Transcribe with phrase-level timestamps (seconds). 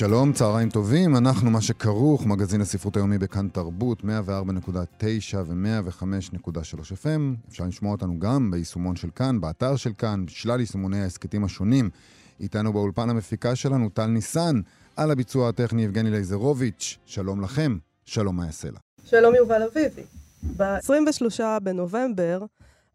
[0.00, 4.04] שלום, צהריים טובים, אנחנו מה שכרוך, מגזין הספרות היומי בכאן תרבות, 104.9
[5.46, 6.48] ו-105.3
[7.02, 7.48] FM.
[7.48, 11.90] אפשר לשמוע אותנו גם ביישומון של כאן, באתר של כאן, בשלל יישומוני ההסכתים השונים.
[12.40, 14.60] איתנו באולפן המפיקה שלנו, טל ניסן,
[14.96, 16.98] על הביצוע הטכני יבגני לייזרוביץ'.
[17.06, 18.78] שלום לכם, שלום מה יעשה לה.
[19.04, 20.02] שלום יובל אביבי.
[20.56, 22.40] ב-23 בנובמבר,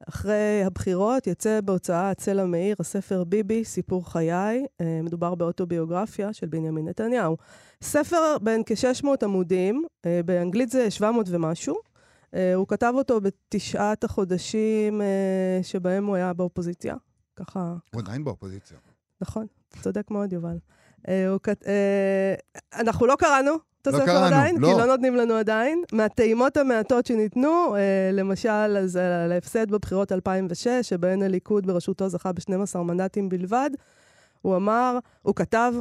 [0.09, 4.65] אחרי הבחירות, יצא בהוצאה הצלע מאיר, הספר ביבי, סיפור חיי.
[4.81, 7.37] אה, מדובר באוטוביוגרפיה של בנימין נתניהו.
[7.81, 11.75] ספר בין כ-600 עמודים, אה, באנגלית זה 700 ומשהו.
[12.33, 15.01] אה, הוא כתב אותו בתשעת החודשים
[15.63, 16.95] שבהם הוא היה באופוזיציה.
[17.35, 17.75] ככה...
[17.93, 18.77] הוא עדיין באופוזיציה.
[19.21, 19.47] נכון,
[19.81, 20.57] צודק מאוד, יובל.
[22.73, 23.51] אנחנו לא קראנו,
[23.87, 24.67] הספר קראנו, עדיין, לא.
[24.67, 25.83] כי לא נותנים לנו עדיין.
[25.91, 32.77] מהטעימות המעטות שניתנו, אה, למשל, אז על ההפסד בבחירות 2006, שבהן הליכוד בראשותו זכה ב-12
[32.77, 33.69] מנדטים בלבד,
[34.41, 35.73] הוא אמר, הוא כתב,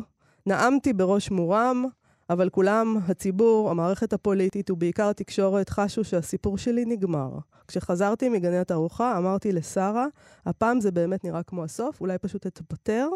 [0.47, 1.85] נאמתי בראש מורם,
[2.31, 7.31] אבל כולם, הציבור, המערכת הפוליטית ובעיקר התקשורת, חשו שהסיפור שלי נגמר.
[7.69, 10.07] כשחזרתי מגני התערוכה, אמרתי לשרה,
[10.47, 13.09] הפעם זה באמת נראה כמו הסוף, אולי פשוט אתפטר,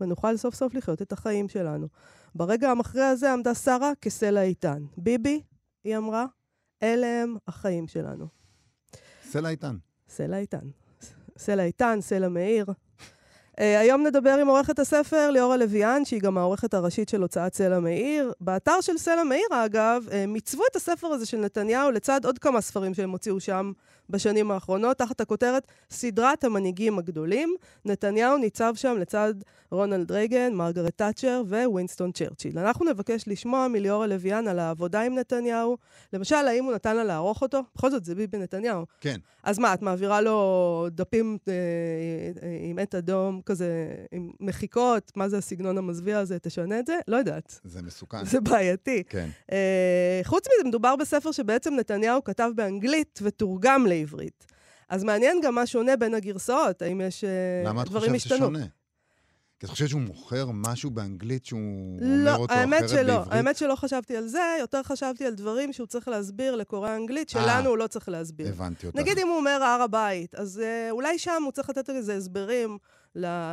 [0.00, 1.88] ונוכל סוף סוף לחיות את החיים שלנו.
[2.34, 4.82] ברגע המכריע הזה עמדה שרה כסלע איתן.
[4.96, 5.42] ביבי,
[5.84, 6.26] היא אמרה,
[6.82, 8.26] אלה הם החיים שלנו.
[9.24, 9.76] סלע איתן.
[10.08, 10.68] סלע איתן.
[11.38, 12.66] סלע איתן, סלע מאיר.
[12.66, 17.80] אה, היום נדבר עם עורכת הספר ליאורה לויאן, שהיא גם העורכת הראשית של הוצאת סלע
[17.80, 18.32] מאיר.
[18.40, 22.60] באתר של סלע מאיר, אגב, אה, מיצבו את הספר הזה של נתניהו לצד עוד כמה
[22.60, 23.72] ספרים שהם הוציאו שם
[24.10, 27.54] בשנים האחרונות, תחת הכותרת סדרת המנהיגים הגדולים.
[27.84, 29.34] נתניהו ניצב שם לצד
[29.70, 32.58] רונלד רייגן, מרגרט תאצ'ר ווינסטון צ'רצ'יל.
[32.58, 35.76] אנחנו נבקש לשמוע מליאורה לויאן על העבודה עם נתניהו.
[36.12, 37.62] למשל, האם הוא נתן לה לערוך אותו?
[37.74, 38.84] בכל זאת, זה ביבי נתניהו.
[39.00, 39.16] כן.
[39.42, 41.52] אז מה, את מעבירה לו דפים אה,
[42.42, 45.12] אה, עם עט אדום, כזה, עם מחיקות?
[45.16, 46.38] מה זה הסגנון המזוויע הזה?
[46.38, 46.98] תשנה את זה?
[47.08, 47.60] לא יודעת.
[47.64, 48.24] זה מסוכן.
[48.24, 49.02] זה בעייתי.
[49.08, 49.28] כן.
[49.52, 54.46] אה, חוץ מזה, מדובר בספר שבעצם נתניהו כתב באנגלית ותורגם לעברית.
[54.88, 57.24] אז מעניין גם מה שונה בין הגרסאות, האם יש...
[57.24, 57.30] אה,
[57.64, 58.46] למה את דברים חושבת השתנו.
[58.46, 58.66] ששונה?
[59.60, 63.14] כי את חושבת שהוא מוכר משהו באנגלית שהוא אומר לא, אותו האמת אחרת שלא.
[63.18, 63.32] בעברית?
[63.32, 67.68] האמת שלא חשבתי על זה, יותר חשבתי על דברים שהוא צריך להסביר לקוראי האנגלית, שלנו
[67.70, 68.48] הוא לא צריך להסביר.
[68.48, 68.98] הבנתי אותך.
[68.98, 72.78] נגיד אם הוא אומר הר הבית, אז אה, אולי שם הוא צריך לתת איזה הסברים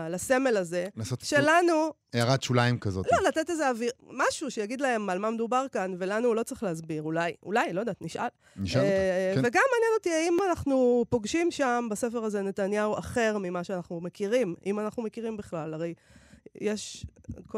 [0.09, 0.87] לסמל הזה.
[0.95, 3.05] לעשות שלנו, הערת שוליים כזאת.
[3.11, 6.63] לא, לתת איזה אוויר, משהו שיגיד להם על מה מדובר כאן, ולנו הוא לא צריך
[6.63, 8.27] להסביר, אולי, אולי, לא יודעת, נשאל.
[8.55, 9.41] נשאל אה, אותך.
[9.41, 9.47] כן.
[9.47, 14.79] וגם מעניין אותי האם אנחנו פוגשים שם, בספר הזה, נתניהו אחר ממה שאנחנו מכירים, אם
[14.79, 15.93] אנחנו מכירים בכלל, הרי
[16.61, 17.05] יש,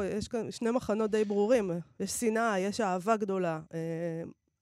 [0.05, 3.79] יש כאן שני מחנות די ברורים, יש שנאה, יש אהבה גדולה, אה,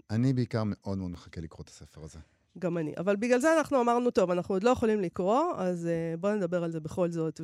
[0.09, 2.19] אני בעיקר מאוד מאוד מחכה לקרוא את הספר הזה.
[2.59, 2.93] גם אני.
[2.97, 6.63] אבל בגלל זה אנחנו אמרנו, טוב, אנחנו עוד לא יכולים לקרוא, אז uh, בואו נדבר
[6.63, 7.41] על זה בכל זאת,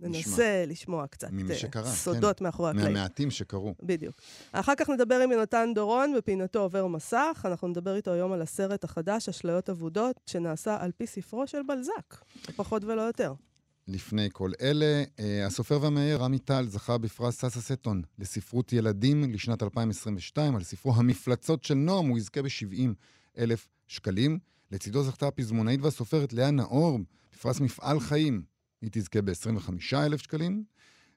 [0.00, 1.88] וננסה לשמוע קצת ממי אה, שקרא, כן.
[1.90, 2.92] סודות מאחורי הקלעים.
[2.92, 3.74] מהמעטים שקראו.
[3.82, 4.14] בדיוק.
[4.52, 7.42] אחר כך נדבר עם יונתן דורון בפינתו עובר מסך.
[7.44, 12.14] אנחנו נדבר איתו היום על הסרט החדש, אשליות אבודות, שנעשה על פי ספרו של בלזק,
[12.48, 13.34] לא פחות ולא יותר.
[13.88, 19.62] לפני כל אלה, אה, הסופר והמאייר רמי טל זכה בפרס סאסה סטון לספרות ילדים לשנת
[19.62, 22.94] 2022, על ספרו המפלצות של נועם, הוא יזכה ב-70
[23.38, 24.38] אלף שקלים.
[24.72, 26.98] לצידו זכתה הפזמונאית והסופרת לאה נאור
[27.32, 28.42] בפרס מפעל חיים,
[28.82, 30.64] היא תזכה ב-25 אלף שקלים.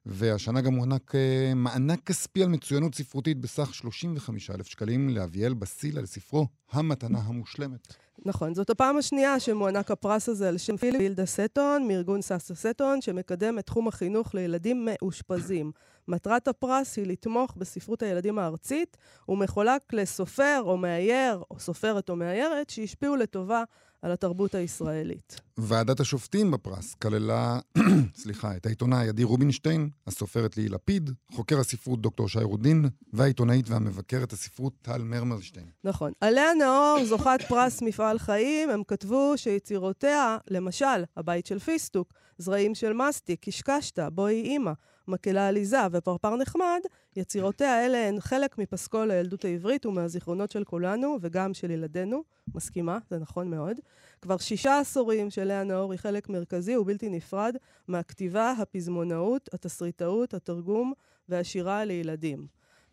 [0.09, 5.97] והשנה גם הוענק אה, מענק כספי על מצוינות ספרותית בסך 35 אלף שקלים לאביאל בסיל
[5.97, 7.94] על ספרו המתנה המושלמת.
[8.25, 13.59] נכון, זאת הפעם השנייה שמוענק הפרס הזה על שם פילדה סטון, מארגון סאסה סטון, שמקדם
[13.59, 15.72] את תחום החינוך לילדים מאושפזים.
[16.07, 18.97] מטרת הפרס היא לתמוך בספרות הילדים הארצית,
[19.29, 23.64] ומחולק לסופר או מאייר, או סופרת או מאיירת, שהשפיעו לטובה
[24.02, 25.41] על התרבות הישראלית.
[25.58, 27.59] ועדת השופטים בפרס כללה,
[28.22, 34.34] סליחה, את העיתונאי עדי רובינשטיין, הסופרת ליהי לפיד, חוקר הספרות דוקטור שי רודין, והעיתונאית והמבקרת
[34.34, 35.66] הספרות טל מרמרשטיין.
[35.84, 36.11] נכון.
[36.22, 42.93] עליה נאור, זוכת פרס מפעל חיים, הם כתבו שיצירותיה, למשל, הבית של פיסטוק, זרעים של
[42.93, 44.72] מסטיק, קשקשת, בואי אימא,
[45.07, 46.79] מקהלה עליזה ופרפר נחמד,
[47.15, 52.23] יצירותיה אלה הן חלק מפסקול הילדות העברית ומהזיכרונות של כולנו וגם של ילדינו.
[52.55, 53.77] מסכימה, זה נכון מאוד.
[54.21, 57.55] כבר שישה עשורים שלאה נאור היא חלק מרכזי ובלתי נפרד
[57.87, 60.93] מהכתיבה, הפזמונאות, התסריטאות, התרגום
[61.29, 62.47] והשירה לילדים.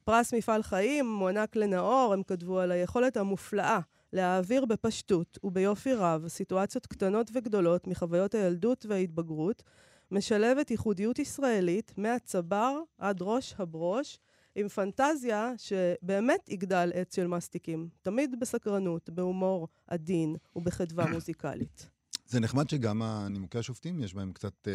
[0.05, 3.81] פרס מפעל חיים מוענק לנאור, הם כתבו על היכולת המופלאה
[4.12, 9.62] להעביר בפשטות וביופי רב סיטואציות קטנות וגדולות מחוויות הילדות וההתבגרות,
[10.11, 14.19] משלבת ייחודיות ישראלית מהצבר עד ראש הברוש,
[14.56, 21.89] עם פנטזיה שבאמת יגדל עץ של מסטיקים, תמיד בסקרנות, בהומור עדין ובחדווה מוזיקלית.
[22.27, 24.73] זה נחמד שגם הנימוקי השופטים יש בהם קצת אה,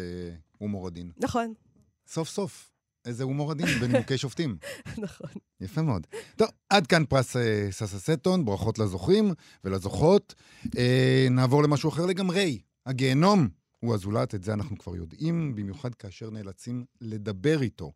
[0.58, 1.10] הומור עדין.
[1.16, 1.54] נכון,
[2.06, 2.72] סוף סוף,
[3.04, 4.56] איזה הומור עדין בנימוקי שופטים.
[4.98, 5.30] נכון.
[5.60, 6.06] יפה מאוד.
[6.36, 9.32] טוב, עד כאן פרס אה, ססה סטון, ברכות לזוכים
[9.64, 10.34] ולזוכות.
[10.78, 12.60] אה, נעבור למשהו אחר לגמרי.
[12.86, 13.48] הגיהנום
[13.80, 17.92] הוא הזולת, את זה אנחנו כבר יודעים, במיוחד כאשר נאלצים לדבר איתו.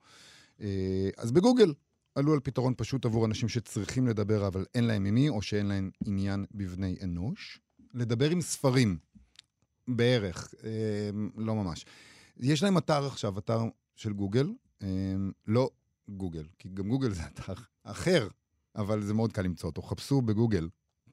[0.61, 1.75] אה, אז בגוגל
[2.15, 5.91] עלו על פתרון פשוט עבור אנשים שצריכים לדבר אבל אין להם עם או שאין להם
[6.07, 7.61] עניין בבני אנוש.
[7.95, 8.99] לדבר עם ספרים.
[9.89, 11.85] בערך, אה, לא ממש.
[12.37, 13.61] יש להם אתר עכשיו, אתר
[13.97, 14.53] של גוגל,
[14.83, 14.89] אה,
[15.47, 15.71] לא
[16.09, 17.55] גוגל, כי גם גוגל זה אתר
[17.85, 18.29] אחר,
[18.77, 19.83] אבל זה מאוד קל למצוא אותו.
[19.83, 20.69] חפשו בגוגל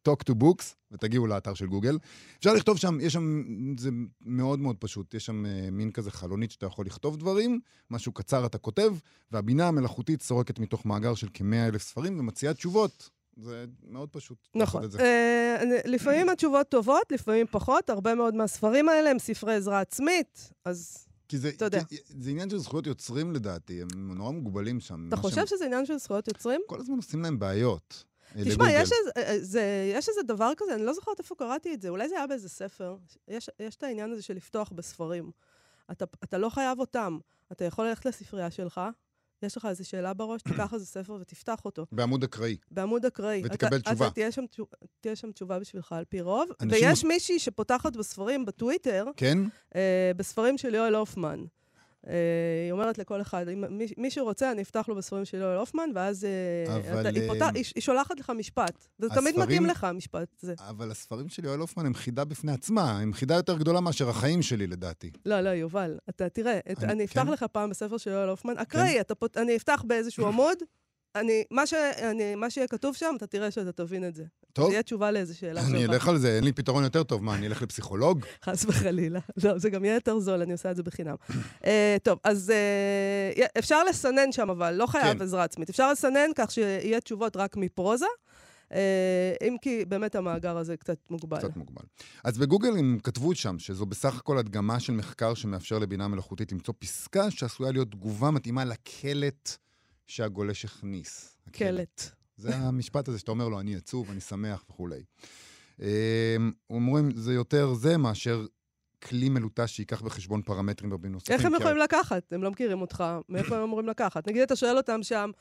[0.10, 1.98] Talk to Books, ותגיעו לאתר של גוגל.
[2.40, 3.44] אפשר לכתוב שם, יש שם,
[3.80, 3.90] זה
[4.26, 7.60] מאוד מאוד פשוט, יש שם אה, מין כזה חלונית שאתה יכול לכתוב דברים,
[7.92, 8.94] משהו קצר אתה כותב,
[9.32, 13.10] והבינה המלאכותית סורקת מתוך מאגר של כמאה אלף ספרים ומציעה תשובות.
[13.38, 14.48] זה מאוד פשוט.
[14.56, 14.84] נכון.
[15.62, 17.90] אני- לפעמים התשובות טובות, לפעמים פחות.
[17.90, 21.84] הרבה מאוד מהספרים האלה הם ספרי עזרה עצמית, אז כי זה, אתה יודע.
[21.84, 25.06] כי זה עניין של זכויות יוצרים לדעתי, הם נורא מוגבלים שם.
[25.08, 26.62] אתה חושב שהם- שזה עניין של זכויות יוצרים?
[26.68, 28.04] כל הזמן עושים להם בעיות.
[28.38, 28.72] אה, תשמע.
[28.72, 31.90] יש איזה, אה, זה, יש איזה דבר כזה, אני לא זוכרת איפה קראתי את זה,
[31.90, 32.96] אולי זה היה באיזה ספר.
[33.28, 35.32] יש, יש את העניין הזה של לפתוח בספרים.
[35.92, 37.18] אתה, אתה לא חייב אותם.
[37.52, 38.82] אתה יכול ללכת לספרייה שלך,
[39.44, 41.86] יש לך איזו שאלה בראש, תיקח איזה ספר ותפתח אותו.
[41.92, 42.58] בעמוד אקראי.
[42.72, 43.42] בעמוד אקראי.
[43.46, 44.06] ותקבל אתה, תשובה.
[44.06, 44.44] אתה תהיה שם,
[45.02, 46.50] תהיה שם תשובה בשבילך על פי רוב.
[46.62, 49.38] אנשים- ויש מישהי שפותחת בספרים בטוויטר, כן?
[49.76, 51.44] אה, בספרים של יואל הופמן.
[52.08, 52.14] אה,
[52.66, 56.26] היא אומרת לכל אחד, מי, מי שרוצה, אני אפתח לו בספרים של יואל הופמן, ואז
[56.26, 58.88] אה, אבל, אתה, היא, אה, פותח, היא, היא שולחת לך משפט.
[58.98, 60.54] זה תמיד הספרים- מתאים לך, המשפט הזה.
[60.70, 64.42] אבל הספרים של יואל הופמן הם חידה בפני עצמה, הם חידה יותר גדולה מאשר החיים
[64.42, 65.12] שלי, לדעתי.
[65.26, 67.28] לא, לא, יובל, אתה תראה, את, אני- אני אפתח כן?
[67.32, 70.58] לך פעם בספר של יואל הופמן, אקראי, אתה פות, אני אפתח באיזשהו עמוד,
[71.16, 74.24] אני, מה, ש, אני, מה שיהיה כתוב שם, אתה תראה שאתה תבין את זה.
[74.54, 75.72] טוב, זה יהיה תשובה לאיזו שאלה שלך.
[75.72, 77.24] אני אלך על זה, אין לי פתרון יותר טוב.
[77.24, 78.26] מה, אני אלך לפסיכולוג?
[78.46, 79.20] חס וחלילה.
[79.44, 81.16] לא, זה גם יהיה יותר זול, אני עושה את זה בחינם.
[81.30, 81.66] uh,
[82.04, 82.54] טוב, אז
[83.40, 85.22] uh, אפשר לסנן שם, אבל לא חייב כן.
[85.22, 85.70] עזרה עצמית.
[85.70, 88.06] אפשר לסנן כך שיהיה תשובות רק מפרוזה,
[88.70, 88.74] uh,
[89.48, 91.38] אם כי באמת המאגר הזה קצת מוגבל.
[91.38, 91.84] קצת מוגבל.
[92.24, 96.74] אז בגוגל הם כתבו שם שזו בסך הכל הדגמה של מחקר שמאפשר לבינה מלאכותית למצוא
[96.80, 99.58] פסקה שעשויה להיות תגובה מתאימה לקלט
[100.12, 101.38] שהגולש הכניס.
[101.52, 102.02] קלט.
[102.38, 105.04] זה המשפט הזה שאתה אומר לו, אני עצוב, אני שמח וכולי.
[105.80, 105.86] אמ,
[106.70, 108.46] אומרים, זה יותר זה מאשר
[109.04, 111.36] כלי מלוטש שייקח בחשבון פרמטרים רבים נוספים.
[111.36, 112.34] איך הם יכולים לקחת?
[112.34, 114.28] הם לא מכירים אותך, מאיפה הם אמורים לקחת?
[114.28, 115.32] נגיד אתה שואל אותם שם,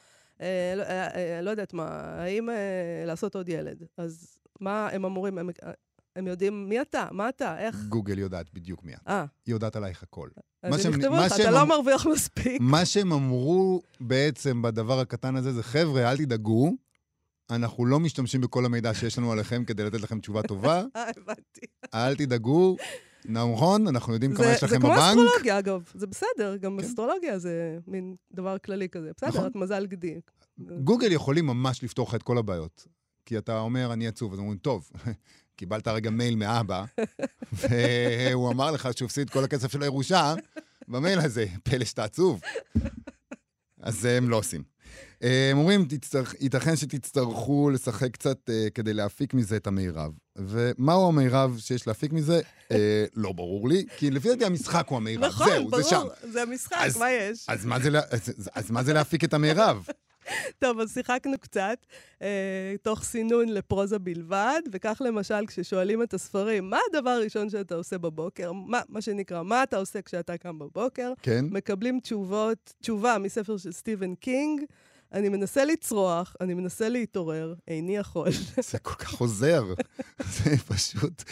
[0.41, 2.49] אה, לא- אה, אה, לא יודעת מה, האם
[3.07, 3.85] לעשות עוד ילד?
[3.97, 5.39] אז מה הם אמורים?
[6.17, 7.77] הם, יודעים מי אתה, מה אתה, איך?
[7.89, 8.99] גוגל יודעת בדיוק מי את.
[9.09, 10.29] אה, היא יודעת עלייך הכל.
[10.63, 12.61] אז הם יכתבו לך, אתה לא אמ- מרוויח מספיק.
[12.61, 16.73] מה שהם אמרו בעצם בדבר הקטן הזה זה, חבר'ה, אל תדאגו,
[17.51, 21.67] אנחנו לא משתמשים בכל המידע שיש לנו עליכם כדי לתת לכם תשובה טובה, אה, הבנתי.
[21.95, 22.77] אל תדאגו,
[23.25, 25.01] נכון, אנחנו יודעים כמה זה, יש זה לכם כמו בבנק.
[25.09, 25.91] אסטרולוגיה, אגב.
[25.95, 26.85] זה בסדר, גם כן.
[26.85, 29.11] אסטרולוגיה זה מין דבר כללי כזה.
[29.17, 29.47] בסדר, נכון.
[29.47, 30.21] את מזל גדי.
[30.59, 32.87] גוגל יכולים ממש לפתור לך את כל הבעיות.
[33.27, 34.91] כי אתה אומר, אני עצוב, אז אומרים, טוב,
[35.61, 36.85] קיבלת רגע מייל מאבא,
[37.53, 40.35] והוא אמר לך שהוא הפסיד את כל הכסף של הירושה,
[40.89, 42.41] במייל הזה, פלא שאתה עצוב.
[43.81, 44.63] אז זה הם לא עושים.
[45.21, 45.89] הם אומרים.
[46.41, 50.13] ייתכן שתצטרכו לשחק קצת אה, כדי להפיק מזה את המירב.
[50.37, 52.41] ומהו המירב שיש להפיק מזה?
[52.73, 55.25] אה, לא ברור לי, כי לפי דעתי המשחק הוא המירב.
[55.25, 55.97] נכון, זהו, זה שם.
[55.97, 57.45] ברור, זה המשחק, אז- מה יש?
[57.49, 59.87] אז מה, זה, אז, אז מה זה להפיק את המירב?
[60.59, 61.87] טוב, אז שיחקנו קצת,
[62.23, 67.99] אה, תוך סינון לפרוזה בלבד, וכך למשל, כששואלים את הספרים, מה הדבר הראשון שאתה עושה
[67.99, 68.53] בבוקר?
[68.53, 71.13] מה, מה שנקרא, מה אתה עושה כשאתה קם בבוקר?
[71.23, 71.45] כן?
[71.51, 74.61] מקבלים תשובות, תשובה מספר של סטיבן קינג,
[75.13, 78.29] אני מנסה לצרוח, אני מנסה להתעורר, איני יכול.
[78.71, 79.65] זה כל כך עוזר.
[80.35, 81.23] זה פשוט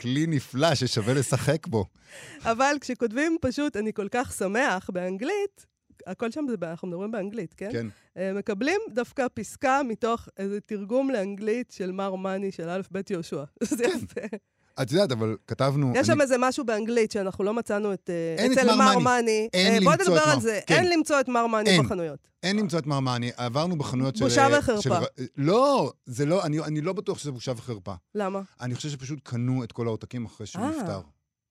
[0.00, 1.84] כלי נפלא ששווה לשחק בו.
[2.42, 5.66] אבל כשכותבים פשוט, אני כל כך שמח באנגלית,
[6.06, 7.68] הכל שם זה, אנחנו מדברים באנגלית, כן?
[7.72, 7.86] כן.
[8.16, 13.44] אה, מקבלים דווקא פסקה מתוך איזה תרגום לאנגלית של מר מאני של א' ב' יהושע.
[13.64, 14.36] זה יפה.
[14.82, 15.86] את יודעת, אבל כתבנו...
[15.86, 15.98] יש כן.
[15.98, 18.10] אני- שם איזה משהו באנגלית שאנחנו לא מצאנו את...
[18.10, 19.48] אה, אין את אצל מר מר מאני.
[19.52, 20.60] אין אה, בוא למצוא נדבר את על מר- זה.
[20.66, 20.74] כן.
[20.74, 21.78] אין למצוא את מר מאני.
[21.78, 22.28] בחנויות.
[22.42, 24.24] אין למצוא את מר מאני, עברנו בחנויות של...
[24.24, 24.98] בושה של- וחרפה.
[25.36, 27.94] לא, זה לא, אני, אני לא בטוח שזה בושה וחרפה.
[28.14, 28.40] למה?
[28.60, 30.70] אני חושב שפשוט קנו את כל העותקים אחרי שהוא אה.
[30.70, 31.00] נפטר.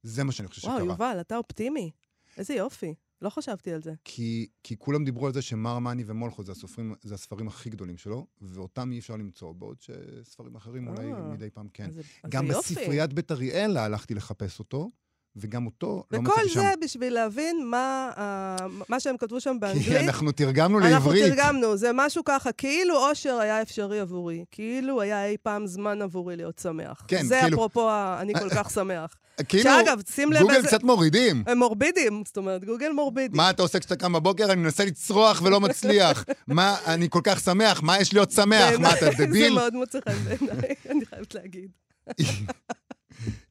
[0.03, 0.87] זה מה שאני חושב וואו, שקרה.
[0.89, 1.91] יובל, אתה אופטימי.
[2.37, 2.93] איזה יופי.
[3.21, 3.93] לא חשבתי על זה.
[4.03, 8.27] כי, כי כולם דיברו על זה שמרמני ומולכו זה, הסופרים, זה הספרים הכי גדולים שלו,
[8.41, 11.85] ואותם אי אפשר למצוא, בעוד שספרים אחרים אולי אה, מדי פעם כן.
[11.85, 12.73] אז אז גם יופי.
[12.73, 14.91] בספריית בית אריאלה הלכתי לחפש אותו,
[15.35, 16.59] וגם אותו לא וכל מצאתי שם.
[16.59, 18.55] זה בשביל להבין מה, ה-
[18.89, 19.97] מה שהם כתבו שם כי באנגלית.
[20.09, 21.23] אנחנו תרגמנו אנחנו לעברית.
[21.33, 26.35] תרגמנו, זה משהו ככה, כאילו אושר היה אפשרי עבורי, כאילו היה אי פעם זמן עבורי
[26.35, 27.03] להיות שמח.
[27.07, 29.15] כן, זה כאילו- אפרופו ה- אני כל כך שמח.
[29.49, 30.67] כאילו, שאגב, שים לב גוגל איזה...
[30.67, 31.43] קצת מורידים.
[31.47, 33.37] הם מורבידים, זאת אומרת, גוגל מורבידי.
[33.37, 34.51] מה אתה עושה כשאתה קם בבוקר?
[34.51, 36.25] אני מנסה לצרוח ולא מצליח.
[36.47, 38.79] מה, אני כל כך שמח, מה יש להיות שמח?
[38.79, 39.43] מה, אתה דביל?
[39.49, 41.69] זה מאוד מוצא חן בעיניי, אני חייבת להגיד.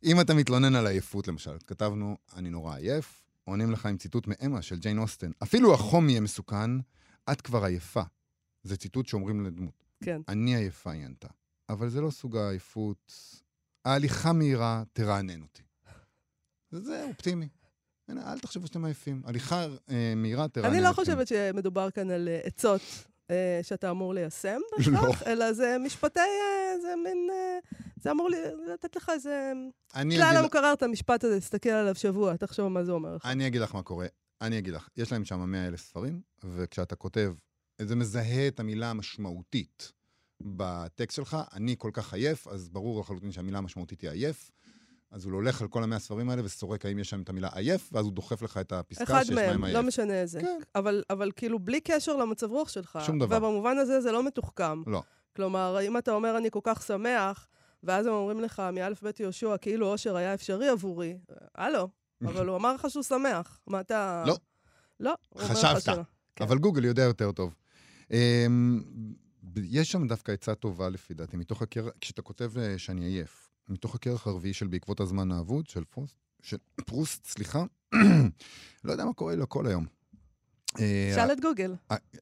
[0.05, 4.63] אם אתה מתלונן על עייפות, למשל, כתבנו, אני נורא עייף, עונים לך עם ציטוט מאמה
[4.63, 5.31] של ג'יין אוסטן.
[5.43, 6.71] אפילו החום יהיה מסוכן,
[7.33, 8.03] את כבר עייפה.
[8.63, 9.85] זה ציטוט שאומרים לדמות.
[10.05, 10.21] כן.
[10.29, 11.29] אני עייפה, היא ענתה.
[11.69, 13.13] אבל זה לא סוג העייפות.
[13.85, 15.63] ההליכה מהירה תרענן אותי.
[16.71, 17.49] זה אופטימי.
[18.11, 19.23] אל תחשבו שאתם עייפים.
[19.25, 20.93] הליכה אה, מהירה תרענן אני לא.
[20.93, 22.81] חושבת שמדובר כאן על אה, עצות
[23.63, 25.01] שאתה אמור ליישם לא.
[25.01, 27.29] בהכרח, אלא זה משפטי, אה, זה מין...
[27.33, 27.59] אה,
[28.03, 28.29] זה אמור
[28.73, 29.53] לתת לך איזה...
[29.93, 33.27] כלל המקרר את המשפט הזה, תסתכל עליו שבוע, תחשוב מה זה אומר לך.
[33.27, 34.07] אני אגיד לך מה קורה.
[34.41, 37.33] אני אגיד לך, יש להם שם 100 אלף ספרים, וכשאתה כותב,
[37.83, 39.93] זה מזהה את המילה המשמעותית
[40.41, 41.37] בטקסט שלך.
[41.53, 44.51] אני כל כך עייף, אז ברור לחלוטין שהמילה המשמעותית היא עייף.
[45.11, 47.91] אז הוא הולך על כל המאה הספרים האלה וסורק האם יש שם את המילה עייף,
[47.93, 49.77] ואז הוא דוחף לך את הפסקה אחד שיש מהם, עייף.
[49.77, 50.41] לא משנה איזה.
[50.41, 50.59] כן.
[50.75, 52.99] אבל, אבל כאילו בלי קשר למצב רוח שלך.
[53.07, 53.37] שום דבר.
[53.37, 54.83] ובמובן הזה זה לא מתוחכם.
[54.87, 55.03] לא.
[55.37, 57.49] כלומר, אם אתה אומר אני כל כך שמח,
[57.83, 61.19] ואז הם אומרים לך מאלף בית יהושע, כאילו אושר היה אפשרי עבורי,
[61.55, 61.89] הלו,
[62.29, 63.61] אבל הוא אמר לך שהוא שמח.
[63.67, 64.25] מה אתה...
[64.27, 64.37] לא.
[65.01, 65.89] לא, חשבת.
[66.37, 66.45] כן.
[66.45, 67.55] אבל גוגל יודע יותר טוב.
[68.11, 68.83] אמ,
[69.57, 73.95] יש שם דווקא עצה טובה לפי דעתי, מתוך הכרך, כשאתה כותב אה, שאני עייף, מתוך
[73.95, 76.57] הכרך הרביעי של בעקבות הזמן האבוד, של פרוסט, של
[76.87, 77.65] פרוסט, סליחה,
[78.85, 79.87] לא יודע מה קורה לקול היום.
[80.81, 81.75] אה, שאל את גוגל.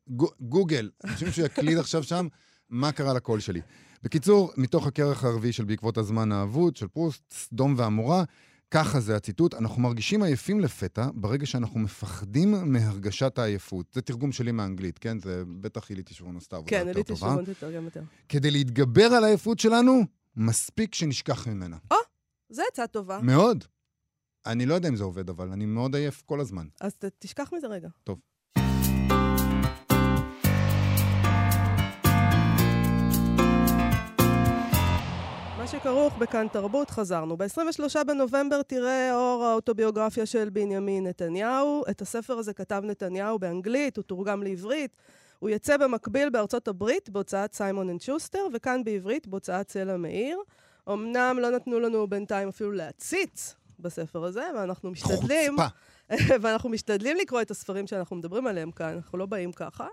[0.08, 2.28] גו- גוגל, אנשים שיקליד עכשיו שם,
[2.70, 3.60] מה קרה לקול שלי.
[4.02, 8.24] בקיצור, מתוך הכרך הרביעי של בעקבות הזמן האבוד, של פרוסט, סדום ועמורה,
[8.70, 13.86] ככה זה הציטוט, אנחנו מרגישים עייפים לפתע ברגע שאנחנו מפחדים מהרגשת העייפות.
[13.92, 15.18] זה תרגום שלי מאנגלית, כן?
[15.18, 17.26] זה בטח עילית ישבון עשתה עבודה כן, יותר טובה.
[17.28, 18.02] ישבון תתרגם יותר.
[18.28, 20.02] כדי להתגבר על העייפות שלנו,
[20.36, 21.76] מספיק שנשכח ממנה.
[22.48, 23.18] זה עצה טובה.
[23.22, 23.64] מאוד.
[24.46, 26.66] אני לא יודע אם זה עובד, אבל אני מאוד עייף כל הזמן.
[26.80, 27.88] אז ת- תשכח מזה רגע.
[28.04, 28.18] טוב.
[35.58, 37.36] מה שכרוך בכאן תרבות, חזרנו.
[37.36, 41.82] ב-23 בנובמבר תראה אור האוטוביוגרפיה של בנימין נתניהו.
[41.90, 44.96] את הספר הזה כתב נתניהו באנגלית, הוא תורגם לעברית.
[45.38, 50.38] הוא יצא במקביל בארצות הברית בהוצאת סיימון אנד שוסטר, וכאן בעברית בהוצאת סלע מאיר.
[50.88, 55.56] אמנם לא נתנו לנו בינתיים אפילו להציץ בספר הזה, ואנחנו משתדלים...
[55.56, 55.76] חוצפה.
[56.42, 59.86] ואנחנו משתדלים לקרוא את הספרים שאנחנו מדברים עליהם כאן, אנחנו לא באים ככה.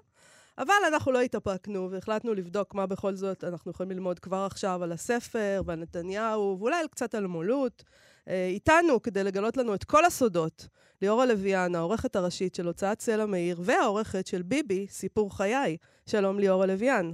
[0.57, 4.91] אבל אנחנו לא התאפקנו והחלטנו לבדוק מה בכל זאת אנחנו יכולים ללמוד כבר עכשיו על
[4.91, 7.83] הספר ועל נתניהו, ואולי על קצת על מו"לות.
[8.27, 10.67] אה, איתנו כדי לגלות לנו את כל הסודות.
[11.01, 15.77] ליאורה לויאן, העורכת הראשית של הוצאת סלע מאיר, והעורכת של ביבי, סיפור חיי.
[16.05, 17.11] שלום ליאורה לויאן.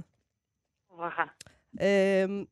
[0.96, 1.24] ברכה.
[1.80, 2.44] אמ,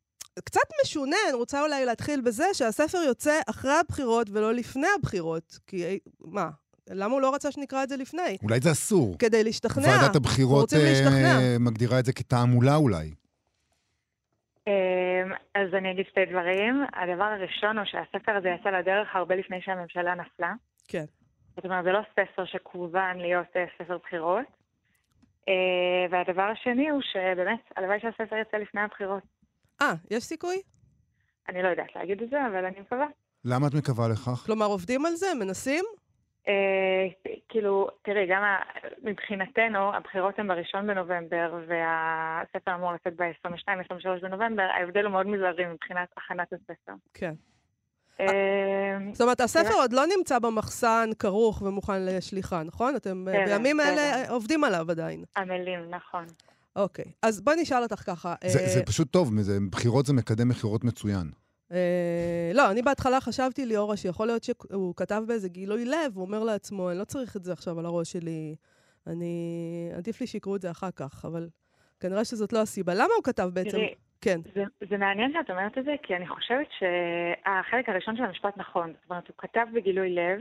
[0.45, 5.59] קצת משונה, אני רוצה אולי להתחיל בזה שהספר יוצא אחרי הבחירות ולא לפני הבחירות.
[5.67, 6.51] כי מה,
[6.91, 8.37] למה הוא לא רצה שנקרא את זה לפני?
[8.43, 9.17] אולי זה אסור.
[9.19, 9.89] כדי להשתכנע.
[9.89, 10.73] ועדת הבחירות.
[10.73, 13.11] אה, מגדירה את זה כתעמולה אולי.
[14.69, 16.85] אמ, אז אני אגיד שתי דברים.
[16.93, 20.53] הדבר הראשון הוא שהספר הזה יצא לדרך הרבה לפני שהממשלה נפלה.
[20.89, 21.05] כן.
[21.57, 24.47] זאת אומרת, זה לא ספר שכוון להיות אה, ספר בחירות.
[25.49, 29.23] אה, והדבר השני הוא שבאמת, הלוואי שהספר יצא לפני הבחירות.
[29.83, 30.57] אה, יש סיכוי?
[31.49, 33.07] אני לא יודעת להגיד את זה, אבל אני מקווה.
[33.45, 34.47] למה את מקווה לכך?
[34.47, 35.27] כלומר, עובדים על זה?
[35.41, 35.85] מנסים?
[36.49, 37.07] אה,
[37.49, 38.63] כאילו, תראי, גם ה-
[39.03, 46.09] מבחינתנו, הבחירות הן בראשון בנובמבר, והספר אמור לצאת ב-22-23 בנובמבר, ההבדל הוא מאוד מזערי מבחינת
[46.17, 46.93] הכנת הספר.
[47.15, 47.35] כן.
[48.21, 48.27] אה,
[49.13, 49.75] זאת אומרת, הספר כן.
[49.75, 52.97] עוד לא נמצא במחסן כרוך ומוכן לשליחה, נכון?
[52.97, 53.89] אתם אה, כן, בימים כן.
[53.89, 55.25] האלה אה, עובדים עליו עדיין.
[55.37, 56.25] עמלים, נכון.
[56.77, 57.05] אוקיי.
[57.23, 58.35] אז בואי נשאל אותך ככה.
[58.45, 59.31] זה, זה פשוט טוב,
[59.71, 61.31] בחירות זה מקדם מכירות מצוין.
[61.73, 66.45] אה, לא, אני בהתחלה חשבתי, ליאורה, שיכול להיות שהוא כתב באיזה גילוי לב, הוא אומר
[66.45, 68.55] לעצמו, אני לא צריך את זה עכשיו על הראש שלי,
[69.07, 69.35] אני...
[69.97, 71.49] עדיף לי שיקראו את זה אחר כך, אבל
[72.01, 72.95] כנראה שזאת לא הסיבה.
[72.95, 73.71] למה הוא כתב בעצם?
[73.71, 74.41] תראי, כן.
[74.55, 78.93] זה, זה מעניין שאת אומרת את זה, כי אני חושבת שהחלק הראשון של המשפט נכון.
[79.03, 80.41] זאת אומרת, הוא כתב בגילוי לב,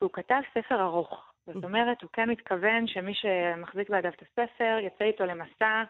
[0.00, 1.32] והוא כתב ספר ארוך.
[1.46, 5.82] זאת אומרת, הוא כן מתכוון שמי שמחזיק בידיו את הספר, יצא איתו למסע,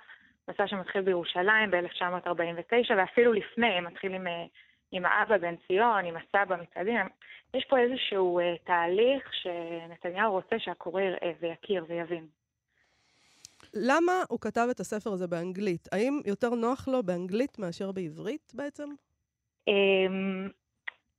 [0.48, 4.44] מסע שמתחיל בירושלים ב-1949, ואפילו לפני, הם מתחילים אה,
[4.92, 6.96] עם האבא בן ציון, עם הסבא מצעדים.
[7.54, 12.26] יש פה איזשהו uh, תהליך שנתניהו רוצה שהקורא יראה ויכיר ויבין.
[13.74, 15.88] למה הוא כתב את הספר הזה באנגלית?
[15.92, 18.88] האם יותר נוח לו באנגלית מאשר בעברית בעצם?
[19.70, 19.72] Um,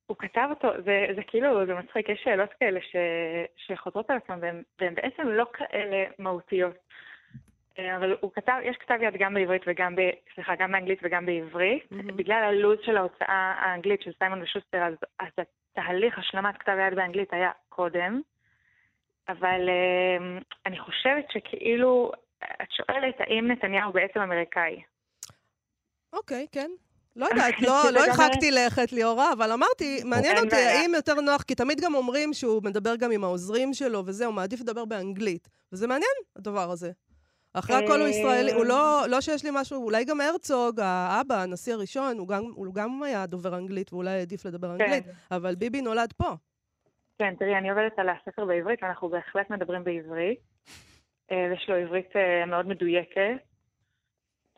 [0.07, 2.95] הוא כתב אותו, זה, זה כאילו, זה מצחיק, יש שאלות כאלה ש,
[3.67, 4.39] שחוזרות על עצמן,
[4.79, 6.75] והן בעצם לא כאלה מהותיות.
[7.79, 9.99] אה, אבל הוא כתב, יש כתב יד גם בעברית וגם, ב,
[10.35, 11.83] סליחה, גם באנגלית וגם בעברית.
[11.83, 12.11] Mm-hmm.
[12.15, 17.33] בגלל הלו"ז של ההוצאה האנגלית של סיימון ושוסטר, אז, אז התהליך השלמת כתב יד באנגלית
[17.33, 18.21] היה קודם.
[19.29, 22.11] אבל uh, אני חושבת שכאילו,
[22.43, 24.81] את שואלת האם נתניהו בעצם אמריקאי.
[26.13, 26.71] אוקיי, okay, כן.
[27.15, 31.55] לא יודעת, לא, לא הרחקתי לכת ליאורה, אבל אמרתי, מעניין אותי האם יותר נוח, כי
[31.55, 35.49] תמיד גם אומרים שהוא מדבר גם עם העוזרים שלו וזה, הוא מעדיף לדבר באנגלית.
[35.73, 36.91] וזה מעניין, הדבר הזה.
[37.53, 41.73] אחרי הכל הוא ישראלי, הוא לא, לא שיש לי משהו, אולי גם הרצוג, האבא, הנשיא
[41.73, 44.83] הראשון, הוא גם, הוא גם היה דובר אנגלית ואולי העדיף לדבר כן.
[44.83, 46.29] אנגלית, אבל ביבי נולד פה.
[47.19, 50.39] כן, תראי, אני עובדת על הספר בעברית, ואנחנו בהחלט מדברים בעברית.
[51.31, 53.37] אה, יש לו עברית אה, מאוד מדויקת.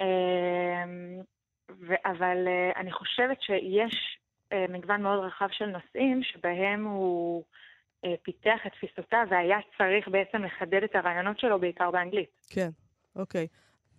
[0.02, 0.84] אה,
[2.06, 4.20] אבל אני חושבת שיש
[4.70, 7.44] מגוון מאוד רחב של נושאים שבהם הוא
[8.24, 12.30] פיתח את תפיסותיו והיה צריך בעצם לחדד את הרעיונות שלו בעיקר באנגלית.
[12.50, 12.70] כן.
[13.15, 13.48] אוקיי.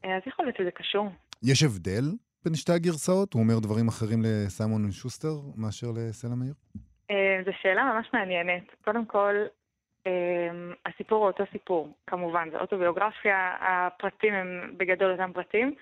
[0.05, 1.09] אז יכול להיות שזה קשור.
[1.43, 2.05] יש הבדל
[2.45, 3.33] בין שתי הגרסאות?
[3.33, 6.55] הוא אומר דברים אחרים לסיימון שוסטר מאשר לסלע מאיר?
[7.11, 8.65] אה, זו שאלה ממש מעניינת.
[8.85, 9.35] קודם כל,
[10.07, 10.13] אה,
[10.87, 15.75] הסיפור הוא אותו סיפור, כמובן, זו אוטוביוגרפיה, הפרטים הם בגדול אותם פרטים.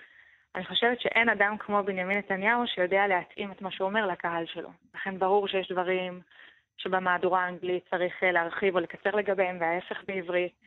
[0.55, 4.69] אני חושבת שאין אדם כמו בנימין נתניהו שיודע להתאים את מה שהוא אומר לקהל שלו.
[4.95, 6.21] לכן ברור שיש דברים
[6.77, 10.62] שבמהדורה האנגלית צריך להרחיב או לקצר לגביהם, וההפך בעברית.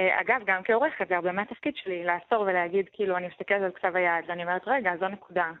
[0.00, 3.92] אה, אגב, גם כעורכת, זה הרבה מהתפקיד שלי, לעצור ולהגיד, כאילו, אני מסתכלת על כתב
[3.96, 5.52] היד, ואני אומרת, רגע, זו נקודה,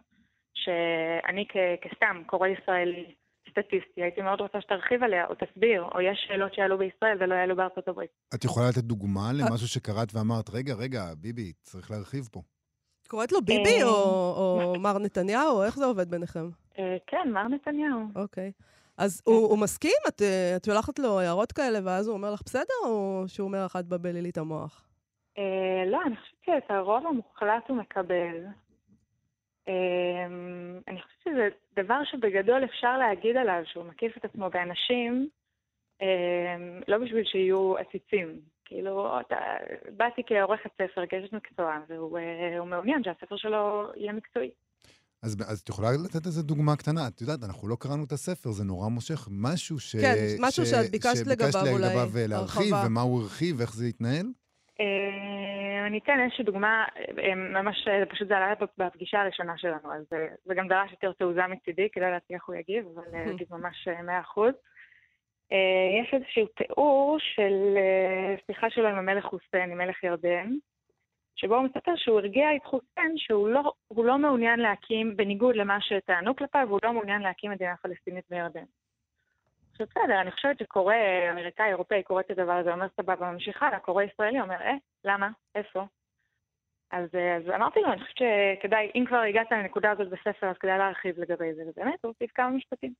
[0.54, 1.46] שאני
[1.82, 3.14] כסתם קורא ישראלי
[3.50, 7.56] סטטיסטי, הייתי מאוד רוצה שתרחיב עליה, או תסביר, או יש שאלות שעלו בישראל ולא יעלו
[7.56, 8.10] בארצות הברית.
[8.34, 12.40] את יכולה לתת דוגמה למשהו שקראת ואמרת, רגע, רגע, ביבי, צריך להרחיב פה.
[13.08, 15.62] קוראת לו ביבי אה, או מר נתניהו?
[15.62, 16.48] איך זה עובד ביניכם?
[16.78, 18.00] אה, כן, מר נתניהו.
[18.14, 18.52] אוקיי.
[18.98, 20.00] אז הוא, הוא מסכים?
[20.08, 20.22] את,
[20.56, 23.86] את שולחת לו הערות כאלה, ואז הוא אומר לך בסדר, או שהוא אומר לך את
[23.86, 24.88] בבלי לי את המוח?
[25.38, 28.44] אה, לא, אני חושבת שאת הרוב המוחלט הוא מקבל.
[29.68, 30.26] אה,
[30.88, 35.28] אני חושבת שזה דבר שבגדול אפשר להגיד עליו, שהוא מקיף את עצמו באנשים,
[36.02, 36.56] אה,
[36.88, 38.40] לא בשביל שיהיו עציצים.
[38.64, 39.36] כאילו, אתה,
[39.96, 44.50] באתי כעורכת ספר, כאשת מקצוע, והוא אה, מעוניין שהספר שלו יהיה מקצועי.
[45.22, 47.08] אז, אז את יכולה לתת איזה דוגמה קטנה?
[47.08, 49.28] את יודעת, אנחנו לא קראנו את הספר, זה נורא מושך.
[49.30, 49.96] משהו ש...
[49.96, 50.68] כן, משהו ש...
[50.68, 54.26] שאת ביקשת לגביו אולי לגביו להרחיב, ומה הוא הרחיב, ואיך זה התנהל?
[54.80, 56.84] אה, אני אתן איזושהי דוגמה,
[57.18, 60.04] אה, ממש, אה, פשוט זה עלה בפגישה הראשונה שלנו, אז
[60.44, 64.20] זה גם דרש יותר תעוזה מצידי, כדי להציע איך הוא יגיב, אבל להגיד ממש מאה
[64.20, 64.54] אחוז.
[66.02, 67.76] יש איזשהו תיאור של
[68.46, 70.50] שיחה שלו עם המלך חוסיין, עם מלך ירדן,
[71.36, 76.36] שבו הוא מספר שהוא הרגיע את חוסיין שהוא לא, לא מעוניין להקים, בניגוד למה שטענו
[76.36, 78.64] כלפיו, הוא לא מעוניין להקים מדינה פלסטינית בירדן.
[79.72, 80.94] עכשיו בסדר, אני חושבת שקורא
[81.32, 85.28] אמריקאי, אירופאי, קורא את הדבר הזה, אומר סבבה, ממשיך הלאה, קורא ישראלי, אומר, אה, למה?
[85.54, 85.86] איפה?
[86.90, 87.04] אז,
[87.36, 91.18] אז אמרתי לו, אני חושבת שכדאי, אם כבר הגעת לנקודה הזאת בספר, אז כדאי להרחיב
[91.18, 92.92] לגבי זה, ובאמת, הוא הוסיף כמה משפטים.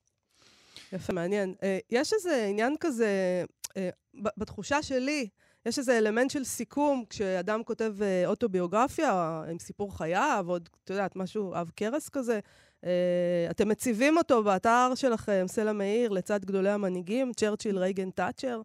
[0.93, 1.55] יפה, מעניין.
[1.63, 3.43] אה, יש איזה עניין כזה,
[3.77, 3.89] אה,
[4.37, 5.29] בתחושה שלי,
[5.67, 11.17] יש איזה אלמנט של סיכום, כשאדם כותב אה, אוטוביוגרפיה עם סיפור חייו, עוד, את יודעת,
[11.17, 12.41] משהו עב כרס כזה,
[12.85, 18.61] אה, אתם מציבים אותו באתר שלכם, סלע מאיר, לצד גדולי המנהיגים, צ'רצ'יל, רייגן, תאצ'ר,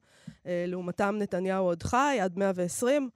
[0.46, 3.10] אה, לעומתם נתניהו עוד חי, עד 120.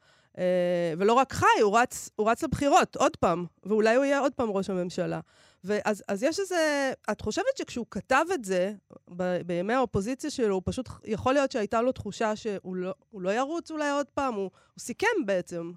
[0.98, 4.50] ולא רק חי, הוא רץ, הוא רץ לבחירות, עוד פעם, ואולי הוא יהיה עוד פעם
[4.50, 5.20] ראש הממשלה.
[5.68, 6.92] ואז אז יש איזה...
[7.12, 8.72] את חושבת שכשהוא כתב את זה,
[9.18, 10.90] ב, בימי האופוזיציה שלו, הוא פשוט...
[11.06, 15.26] יכול להיות שהייתה לו תחושה שהוא לא, לא ירוץ אולי עוד פעם, הוא, הוא סיכם
[15.26, 15.72] בעצם.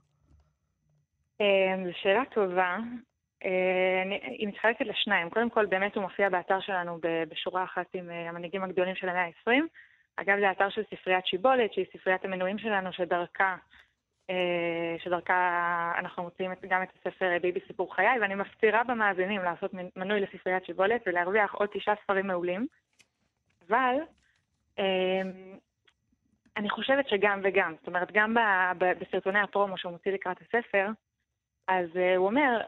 [1.41, 2.77] אמ, זו שאלה טובה.
[3.45, 5.31] אה, היא מתחלקת לשניים.
[5.31, 6.99] קודם כל, באמת הוא מופיע באתר שלנו
[7.29, 9.51] בשורה אחת עם אה, המנהיגים הגדולים של המאה ה-20.
[10.17, 13.57] אגב, זה אתר של ספריית שיבולת, שהיא ספריית המנויים שלנו, שדרכה אה,
[14.99, 20.65] שדרכה אנחנו מוציאים גם את הספר ביבי סיפור חיי, ואני מפצירה במאזינים לעשות מנוי לספריית
[20.65, 22.67] שיבולת ולהרוויח עוד תשעה ספרים מעולים.
[23.69, 23.97] אבל
[24.79, 25.23] אה,
[26.57, 28.37] אני חושבת שגם וגם, זאת אומרת, גם
[28.79, 30.89] בסרטוני הפרומו שהוא מוציא לקראת הספר,
[31.69, 32.61] אז אה, הוא אומר,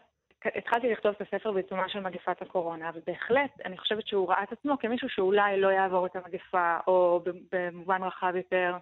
[0.45, 4.79] התחלתי לכתוב את הספר בעיצומה של מגפת הקורונה, ובהחלט אני חושבת שהוא ראה את עצמו
[4.79, 8.77] כמישהו שאולי לא יעבור את המגפה, או במובן רחב יותר,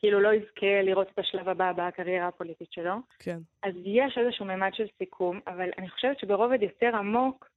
[0.00, 2.94] כאילו לא יזכה לראות את השלב הבא בקריירה הפוליטית שלו.
[3.18, 3.38] כן.
[3.62, 7.48] אז יש איזשהו ממד של סיכום, אבל אני חושבת שברובד יותר עמוק,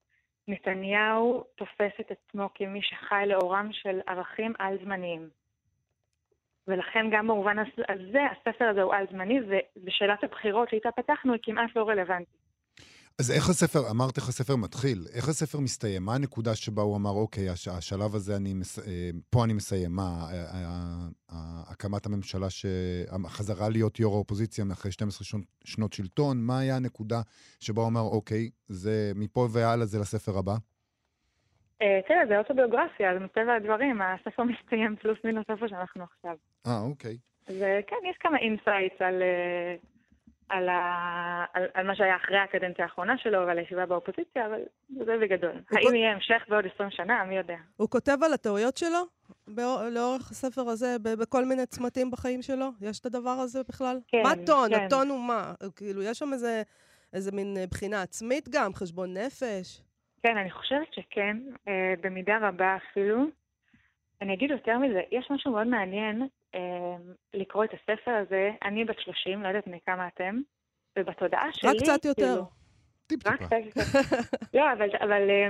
[0.48, 5.30] נתניהו תופס את עצמו כמי שחי לאורם של ערכים על-זמניים.
[6.68, 9.40] ולכן גם במובן הזה, הספר הזה הוא על-זמני,
[9.84, 12.43] ושאלת הבחירות שאיתה פתחנו היא כמעט לא רלוונטית.
[13.20, 16.04] אז איך הספר, אמרת איך הספר מתחיל, איך הספר מסתיים?
[16.06, 19.92] מה הנקודה שבה הוא אמר, אוקיי, הש, השלב הזה, אני מס, אה, פה אני מסיים.
[19.92, 20.06] מה,
[21.72, 22.48] הקמת הממשלה,
[23.26, 27.22] החזרה להיות יו"ר האופוזיציה אחרי 12 שנות, שנות שלטון, מה היה הנקודה
[27.60, 30.56] שבה הוא אמר, אוקיי, זה מפה והלאה זה לספר הבא?
[31.82, 36.36] אה, תראה, זה אוטוביוגרפיה, אז מטבע הדברים, הספר מסתיים פלוס מינוס איפה שאנחנו עכשיו.
[36.68, 37.18] אה, אוקיי.
[37.48, 37.56] אז
[37.88, 39.22] כן, יש כמה insights על...
[40.54, 41.46] על, ה...
[41.54, 45.52] על, על מה שהיה אחרי הקדנציה האחרונה שלו ועל הישיבה באופוזיציה, אבל זה בגדול.
[45.72, 45.94] האם כות...
[45.94, 47.24] יהיה המשך בעוד 20 שנה?
[47.24, 47.58] מי יודע.
[47.78, 49.00] הוא כותב על הטעויות שלו
[49.48, 49.84] באור...
[49.84, 51.22] לאורך הספר הזה, ב...
[51.22, 52.70] בכל מיני צמתים בחיים שלו?
[52.82, 54.00] יש את הדבר הזה בכלל?
[54.08, 54.70] כן, מה הטון?
[54.70, 54.86] כן.
[54.86, 55.54] הטון הוא מה?
[55.76, 56.62] כאילו, יש שם איזה,
[57.14, 59.82] איזה מין בחינה עצמית גם, חשבון נפש?
[60.24, 61.38] כן, אני חושבת שכן,
[61.68, 63.26] אה, במידה רבה אפילו.
[64.22, 66.28] אני אגיד יותר מזה, יש משהו מאוד מעניין אה,
[67.34, 68.52] לקרוא את הספר הזה.
[68.64, 70.40] אני בת 30, לא יודעת מי כמה אתם,
[71.00, 71.70] ובתודעה שלי...
[71.70, 72.26] רק קצת יותר.
[72.26, 72.46] כאילו,
[73.08, 73.82] טיפ-טיפה.
[74.58, 75.48] לא, אבל, אבל אה,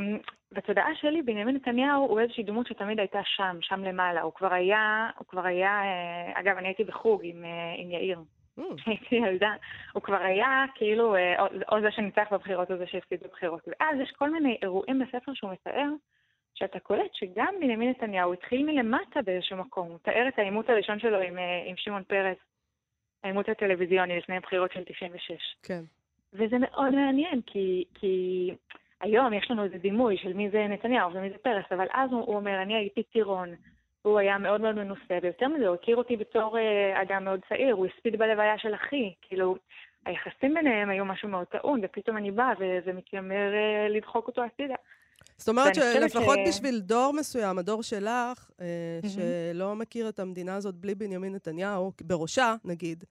[0.52, 4.22] בתודעה שלי, בנימין נתניהו הוא איזושהי דמות שתמיד הייתה שם, שם למעלה.
[4.22, 8.20] הוא כבר היה, הוא כבר היה, אה, אגב, אני הייתי בחוג עם, אה, עם יאיר.
[8.60, 8.62] Mm.
[8.86, 9.54] הייתי ילדה,
[9.94, 13.68] הוא כבר היה כאילו אה, או, או זה שניצח בבחירות או זה שהפסיד בבחירות.
[13.68, 15.90] ואז יש כל מיני אירועים בספר שהוא מתאר,
[16.54, 19.88] שאתה קולט שגם בנימין נתניהו התחיל מלמטה באיזשהו מקום.
[19.88, 22.38] הוא תאר את העימות הראשון שלו עם, אה, עם שמעון פרס,
[23.24, 25.56] העימות הטלוויזיוני לפני הבחירות של 96.
[25.64, 25.84] כן.
[26.34, 28.52] וזה מאוד מעניין, כי, כי
[29.02, 32.22] היום יש לנו איזה דימוי של מי זה נתניהו ומי זה פרס, אבל אז הוא,
[32.22, 33.50] הוא אומר, אני הייתי טירון.
[34.02, 37.76] הוא היה מאוד מאוד מנוסה, ויותר מזה, הוא הכיר אותי בתור uh, אדם מאוד צעיר,
[37.76, 39.56] הוא הספיד בלוויה של אחי, כאילו,
[40.06, 44.76] היחסים ביניהם היו משהו מאוד טעון, ופתאום אני באה ומתיימר uh, לדחוק אותו הצידה.
[45.38, 46.48] זאת אומרת שלפחות ש...
[46.48, 49.08] בשביל דור מסוים, הדור שלך, mm-hmm.
[49.08, 53.04] שלא מכיר את המדינה הזאת בלי בנימין נתניהו, בראשה, נגיד,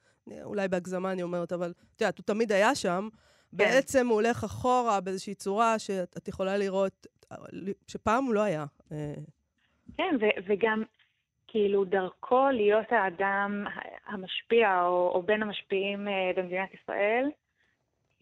[0.45, 3.57] אולי בהגזמה אני אומרת, אבל את יודעת, הוא תמיד היה שם, כן.
[3.57, 7.07] בעצם הוא הולך אחורה באיזושהי צורה שאת יכולה לראות,
[7.87, 8.65] שפעם הוא לא היה.
[8.93, 9.15] אה.
[9.97, 10.83] כן, ו- וגם
[11.47, 13.65] כאילו דרכו להיות האדם
[14.07, 17.29] המשפיע או, או בין המשפיעים אה, במדינת ישראל,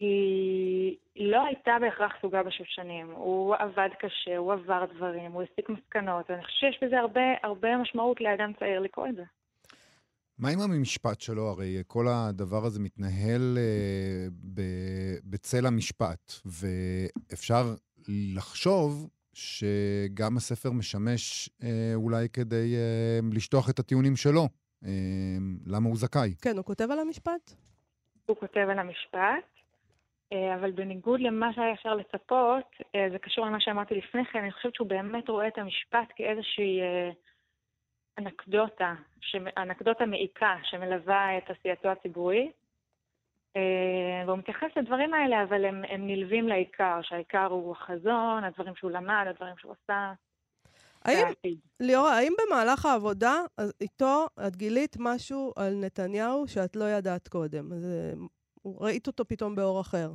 [0.01, 3.11] היא לא הייתה בהכרח סוגה בשושנים.
[3.11, 7.77] הוא עבד קשה, הוא עבר דברים, הוא הסיק מסקנות, ואני חושבת שיש בזה הרבה, הרבה
[7.77, 9.23] משמעות לאדם צעיר לקרוא את זה.
[10.39, 11.47] מה עם המשפט שלו?
[11.47, 17.63] הרי כל הדבר הזה מתנהל אה, ב- בצל המשפט, ואפשר
[18.07, 24.47] לחשוב שגם הספר משמש אה, אולי כדי אה, לשטוח את הטיעונים שלו.
[24.85, 24.89] אה,
[25.65, 26.33] למה הוא זכאי?
[26.41, 27.53] כן, הוא כותב על המשפט?
[28.25, 29.60] הוא כותב על המשפט.
[30.33, 32.65] אה, אבל בניגוד למה שהיה אפשר לצפות,
[32.95, 36.81] אה, זה קשור למה שאמרתי לפני כן, אני חושבת שהוא באמת רואה את המשפט כאיזושהי
[36.81, 37.09] אה,
[38.17, 38.93] אנקדוטה,
[39.57, 42.61] אנקדוטה מעיקה שמלווה את עשייתו הציבורית.
[44.25, 49.25] והוא מתייחס לדברים האלה, אבל הם, הם נלווים לעיקר, שהעיקר הוא החזון, הדברים שהוא למד,
[49.29, 50.13] הדברים שהוא עשה.
[51.05, 51.27] האם,
[51.79, 53.35] ליאורה, האם במהלך העבודה
[53.81, 57.69] איתו את גילית משהו על נתניהו שאת לא ידעת קודם?
[57.75, 58.13] זה
[58.65, 60.09] ראית אותו פתאום באור אחר.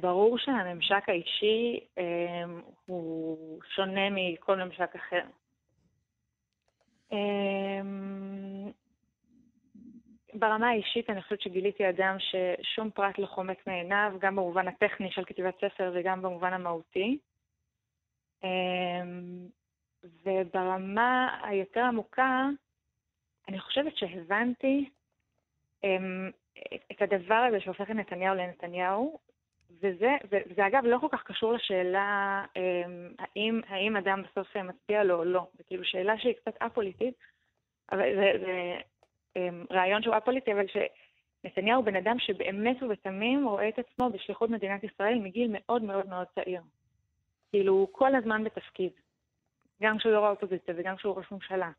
[0.00, 2.44] ברור שהממשק האישי אה,
[2.86, 5.22] הוא שונה מכל ממשק אחר.
[7.12, 7.80] אה,
[10.34, 15.24] ברמה האישית אני חושבת שגיליתי אדם ששום פרט לא חומק מעיניו, גם במובן הטכני של
[15.24, 17.18] כתיבת ספר וגם במובן המהותי.
[18.44, 19.02] אה,
[20.24, 22.48] וברמה היותר עמוקה,
[23.48, 24.90] אני חושבת שהבנתי
[26.92, 29.18] את הדבר הזה שהופך את נתניהו לנתניהו,
[29.80, 35.18] וזה, וזה אגב לא כל כך קשור לשאלה אמ, האם, האם אדם בסוף מצביע לו
[35.18, 35.46] או לא.
[35.58, 37.14] זו כאילו שאלה שהיא קצת א-פוליטית,
[37.92, 38.78] אבל זה, זה
[39.36, 44.84] אמ, רעיון שהוא א-פוליטי, אבל שנתניהו בן אדם שבאמת ובתמים רואה את עצמו בשליחות מדינת
[44.84, 46.60] ישראל מגיל מאוד מאוד מאוד צעיר.
[47.50, 48.92] כאילו, הוא כל הזמן בתפקיד.
[49.82, 51.70] גם כשהוא יו"ר האופוזיציה וגם כשהוא ראש ממשלה.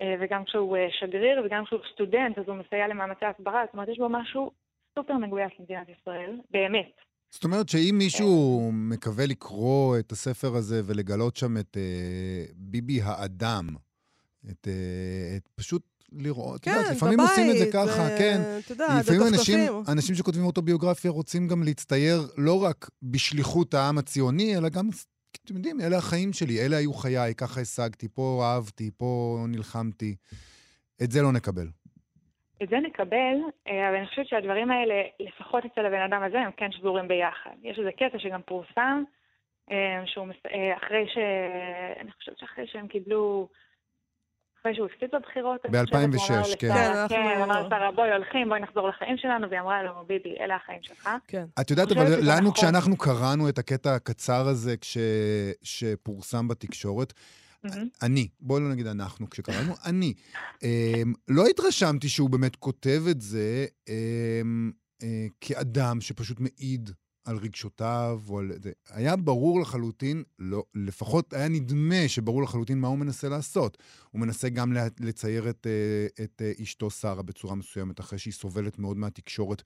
[0.00, 3.88] אה, וגם כשהוא אה, שגריר וגם כשהוא סטודנט, אז הוא מסייע למאמצי הסברה, זאת אומרת,
[3.88, 4.50] יש בו משהו
[4.98, 6.92] סופר מגויס למדינת ישראל, באמת.
[7.30, 13.68] זאת אומרת שאם מישהו מקווה לקרוא את הספר הזה ולגלות שם את אה, ביבי האדם,
[14.50, 18.18] את, אה, את פשוט לראות, כן, את יודעת, לפעמים בבית, עושים את זה ככה, ו...
[18.18, 18.40] כן.
[18.64, 24.56] אתה יודע, לפעמים אנשים, אנשים שכותבים אוטוביוגרפיה רוצים גם להצטייר לא רק בשליחות העם הציוני,
[24.56, 24.88] אלא גם
[25.44, 30.16] אתם יודעים, אלה החיים שלי, אלה היו חיי, ככה השגתי, פה אהבתי, פה נלחמתי.
[31.02, 31.66] את זה לא נקבל.
[32.62, 33.36] את זה נקבל,
[33.68, 37.50] אה, אבל אני חושבת שהדברים האלה, לפחות אצל הבן אדם הזה, הם כן שזורים ביחד.
[37.62, 39.02] יש איזה קטע שגם פורסם,
[39.70, 41.18] אה, שהוא מס- אה, אחרי ש...
[42.00, 43.48] אני חושבת שאחרי שהם קיבלו...
[44.62, 46.68] אחרי שהוא הפסיד בבחירות, אני חושבת, ב-2006, הוא אמר כן.
[46.68, 50.56] כן, כן, אמר לשרה, בואי הולכים, בואי נחזור לחיים שלנו, והיא אמרה לו, ביבי, אלה
[50.56, 51.08] החיים שלך.
[51.28, 51.44] כן.
[51.60, 52.52] את יודעת, אבל לנו, נכון.
[52.52, 54.98] כשאנחנו קראנו את הקטע הקצר הזה כש...
[55.62, 57.12] שפורסם בתקשורת.
[58.02, 60.14] אני, בואו לא נגיד אנחנו כשקראנו, אני.
[60.62, 64.72] אמ, לא התרשמתי שהוא באמת כותב את זה אמ,
[65.02, 66.90] אה, כאדם שפשוט מעיד
[67.24, 68.52] על רגשותיו או על...
[68.90, 73.78] היה ברור לחלוטין, לא, לפחות היה נדמה שברור לחלוטין מה הוא מנסה לעשות.
[74.10, 78.78] הוא מנסה גם לצייר את, אה, את אה, אשתו שרה בצורה מסוימת, אחרי שהיא סובלת
[78.78, 79.62] מאוד מהתקשורת.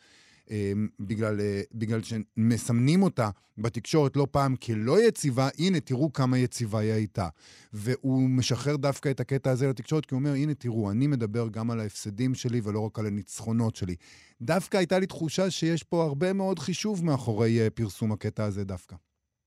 [0.50, 3.28] אמ, בגלל, אה, בגלל שמסמנים אותה
[3.58, 7.28] בתקשורת לא פעם כלא יציבה, הנה, תראו כמה יציבה היא הייתה.
[7.72, 11.70] והוא משחרר דווקא את הקטע הזה לתקשורת, כי הוא אומר, הנה, תראו, אני מדבר גם
[11.70, 13.94] על ההפסדים שלי ולא רק על הניצחונות שלי.
[14.42, 18.96] דווקא הייתה לי תחושה שיש פה הרבה מאוד חישוב מאחורי אה, פרסום הקטע הזה דווקא.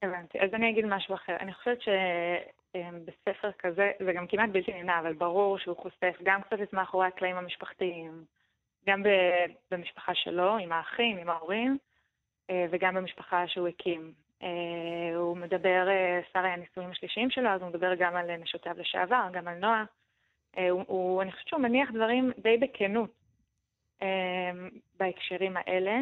[0.04, 0.40] הבנתי.
[0.40, 1.36] אז אני אגיד משהו אחר.
[1.40, 6.58] אני חושבת שבספר כזה, זה גם כמעט בלתי נמנע, אבל ברור שהוא חושף גם קצת
[6.64, 8.24] את מאחורי הקלעים המשפחתיים,
[8.88, 9.04] גם
[9.72, 11.78] במשפחה שלו, עם האחים, עם ההורים,
[12.50, 14.14] אה, וגם במשפחה שהוא הקים.
[14.44, 19.28] אה, הוא מדבר, אה, שר הנישואים השלישיים שלו, אז הוא מדבר גם על נשותיו לשעבר,
[19.34, 19.84] גם על נועה.
[20.70, 23.12] הוא, הוא, אני חושבת שהוא מניח דברים די בכנות
[25.00, 26.02] בהקשרים האלה.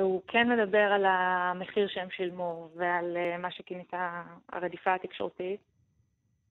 [0.00, 3.92] הוא כן מדבר על המחיר שהם שילמו ועל מה שכינית
[4.52, 5.60] הרדיפה התקשורתית,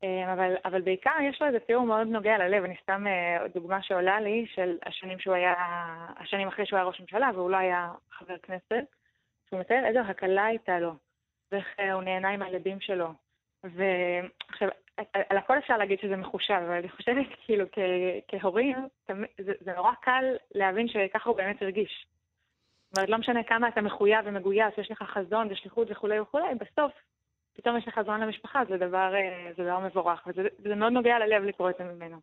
[0.03, 2.63] אבל, אבל בעיקר יש לו איזה תיאור מאוד נוגע ללב.
[2.63, 5.53] אני סתם, אה, דוגמה שעולה לי של השנים שהוא היה,
[6.17, 8.85] השנים אחרי שהוא היה ראש ממשלה והוא לא היה חבר כנסת,
[9.49, 10.93] שהוא מתאר איזו הקלה הייתה לו,
[11.51, 13.07] ואיך אה, הוא נהנה עם הילדים שלו.
[13.63, 14.69] ועכשיו,
[15.29, 17.79] על הכל אפשר להגיד שזה מחושב, אבל אני חושבת כאילו כ-
[18.27, 18.77] כהורים,
[19.37, 20.23] זה, זה נורא קל
[20.55, 22.07] להבין שככה הוא באמת הרגיש.
[22.89, 26.91] זאת אומרת, לא משנה כמה אתה מחויב ומגויס, יש לך חזון ושליחות וכולי וכולי, בסוף
[27.61, 31.19] פתאום יש לך זמן למשפחה, זה דבר, אה, זה דבר מבורך, וזה זה מאוד נוגע
[31.19, 32.17] ללב לקרוא את זה ממנו.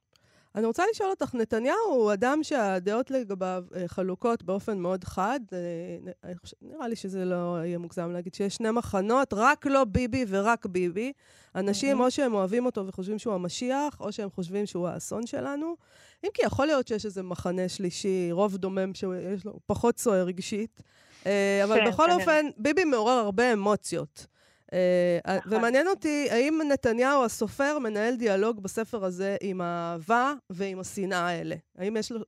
[0.54, 5.40] אני רוצה לשאול אותך, נתניהו הוא אדם שהדעות לגביו אה, חלוקות באופן מאוד חד.
[5.52, 6.30] אה,
[6.62, 11.12] נראה לי שזה לא יהיה מוגזם להגיד שיש שני מחנות, רק לא ביבי ורק ביבי.
[11.54, 12.00] אנשים, מהמם.
[12.00, 15.76] או שהם אוהבים אותו וחושבים שהוא המשיח, או שהם חושבים שהוא האסון שלנו.
[16.24, 20.82] אם כי יכול להיות שיש איזה מחנה שלישי, רוב דומם שיש לו, פחות סוער רגשית.
[21.22, 21.30] אבל
[21.74, 22.20] כן, בכל כנראה.
[22.20, 24.26] אופן, ביבי מעורר הרבה אמוציות.
[24.72, 25.54] אה, נכון.
[25.54, 31.54] ומעניין אותי, האם נתניהו הסופר מנהל דיאלוג בספר הזה עם האהבה ועם השנאה האלה?
[31.78, 32.20] האם יש, לו,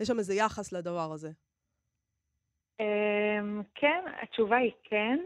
[0.00, 1.28] יש שם איזה יחס לדבר הזה?
[2.80, 5.18] אמ, כן, התשובה היא כן.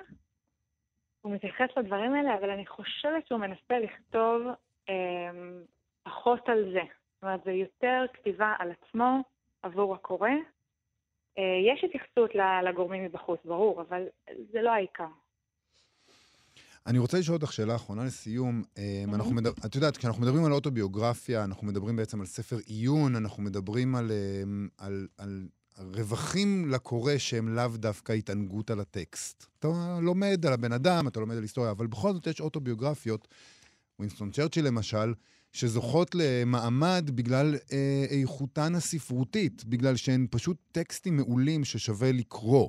[1.21, 4.43] הוא מתייחס לדברים האלה, אבל אני חושבת שהוא מנסה לכתוב
[4.89, 5.63] אמ,
[6.03, 6.83] פחות על זה.
[7.15, 9.21] זאת אומרת, זה יותר כתיבה על עצמו
[9.63, 10.29] עבור הקורא.
[11.39, 12.31] אה, יש התייחסות
[12.65, 14.07] לגורמים מבחוץ, ברור, אבל
[14.53, 15.22] זה לא העיקר.
[16.87, 18.63] אני רוצה לשאול אותך שאלה אחרונה לסיום.
[18.79, 23.17] אמ, אנחנו מדבר, את יודעת, כשאנחנו מדברים על אוטוביוגרפיה, אנחנו מדברים בעצם על ספר עיון,
[23.17, 25.47] אנחנו מדברים על, אמ, על, על
[25.79, 29.47] רווחים לקורא שהם לאו דווקא התענגות על הטקסט.
[29.59, 33.29] אתה לומד על הבן אדם, אתה לומד על היסטוריה, אבל בכל זאת יש אוטוביוגרפיות,
[33.99, 35.15] ווינסטון צ'רצ'יל למשל,
[35.53, 42.69] שזוכות למעמד בגלל אה, איכותן הספרותית, בגלל שהן פשוט טקסטים מעולים ששווה לקרוא.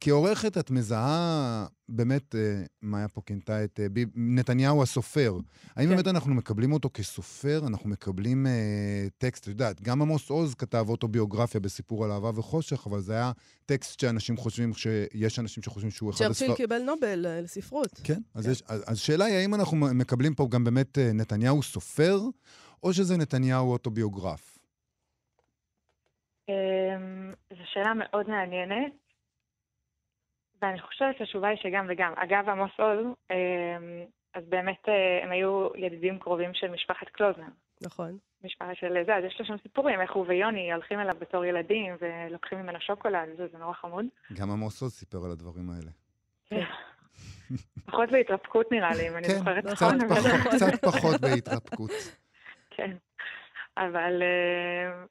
[0.00, 5.32] כעורכת את מזהה, באמת, אה, מאיה פה כינתה את אה, ביב, נתניהו הסופר.
[5.76, 5.94] האם כן.
[5.94, 7.60] באמת אנחנו מקבלים אותו כסופר?
[7.66, 12.86] אנחנו מקבלים אה, טקסט, את יודעת, גם עמוס עוז כתב אוטוביוגרפיה בסיפור על אהבה וחושך,
[12.86, 13.32] אבל זה היה
[13.66, 16.56] טקסט שאנשים חושבים, שיש אנשים שחושבים שהוא אחד צ'רצ'יל הספר...
[16.56, 18.00] קיבל נובל אה, לספרות.
[18.04, 18.50] כן, אז, כן.
[18.50, 22.20] יש, אז, אז שאלה היא, האם אנחנו מקבלים פה גם באמת אה, נתניהו סופר,
[22.82, 24.58] או שזה נתניהו אוטוביוגרף?
[26.48, 26.54] אמ,
[27.50, 28.92] זו שאלה מאוד מעניינת,
[30.62, 32.12] ואני חושבת שהתשובה היא שגם וגם.
[32.16, 33.36] אגב, עמוס עוז, אמ,
[34.34, 37.48] אז באמת אה, הם היו ידידים קרובים של משפחת קלוזנר.
[37.82, 38.18] נכון.
[38.44, 41.96] משפחה של זה, אז יש לו שם סיפורים, איך הוא ויוני הולכים אליו בתור ילדים
[42.00, 44.04] ולוקחים ממנו שוקולד, זה, זה נורא חמוד.
[44.40, 45.90] גם עמוס עוז סיפר על הדברים האלה.
[47.86, 49.98] פחות בהתרפקות נראה לי, אם אני כן, זוכרת נכון.
[50.44, 51.90] קצת פחות בהתרפקות.
[52.76, 52.96] כן.
[53.76, 55.04] אבל אה,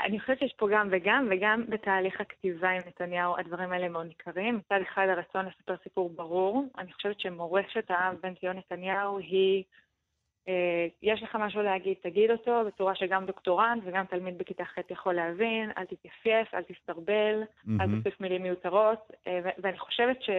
[0.00, 4.56] אני חושבת שיש פה גם וגם, וגם בתהליך הכתיבה עם נתניהו הדברים האלה מאוד ניכרים.
[4.56, 6.64] מצד אחד הרצון לספר סיפור ברור.
[6.78, 9.64] אני חושבת שמורשת האב בן ציון נתניהו היא,
[10.48, 15.14] אה, יש לך משהו להגיד, תגיד אותו, בצורה שגם דוקטורנט וגם תלמיד בכיתה ח' יכול
[15.14, 18.02] להבין, אל תתייפייף, אל תסתרבל, אל מהמם.
[18.02, 19.12] תוסיף מילים מיותרות.
[19.26, 20.30] אה, ואני חושבת ש...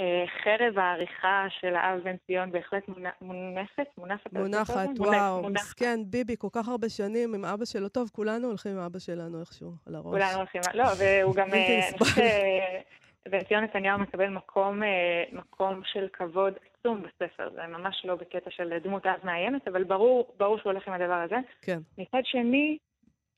[0.00, 4.36] אה, חרב העריכה של האב בן ציון בהחלט מונ- מונפת, מונפת.
[4.36, 5.02] על הספר מונחת, הזה?
[5.02, 5.48] וואו.
[5.50, 7.88] מסכן, ביבי, כל כך הרבה שנים עם אבא שלו.
[7.88, 10.06] טוב, כולנו הולכים עם אבא שלנו איכשהו, על הראש.
[10.12, 12.80] כולנו הולכים, לא, והוא גם, אה,
[13.28, 14.88] שבן ציון נתניהו מקבל מקום, אה,
[15.32, 20.34] מקום של כבוד עצום בספר, זה ממש לא בקטע של דמות אב מאיימת, אבל ברור,
[20.36, 21.36] ברור שהוא הולך עם הדבר הזה.
[21.62, 21.78] כן.
[21.98, 22.78] מצד שני,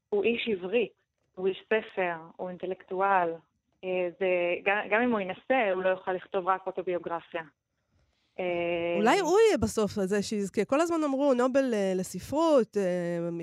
[0.09, 0.89] הוא איש עברי,
[1.35, 3.31] הוא איש ספר, הוא אינטלקטואל,
[3.85, 7.43] אה, וגם גם אם הוא ינסה, הוא לא יוכל לכתוב רק אוטוביוגרפיה.
[8.41, 8.45] אה,
[8.97, 10.65] אולי הוא יהיה בסוף זה שיזכה.
[10.65, 12.77] כל הזמן אמרו נובל אה, לספרות,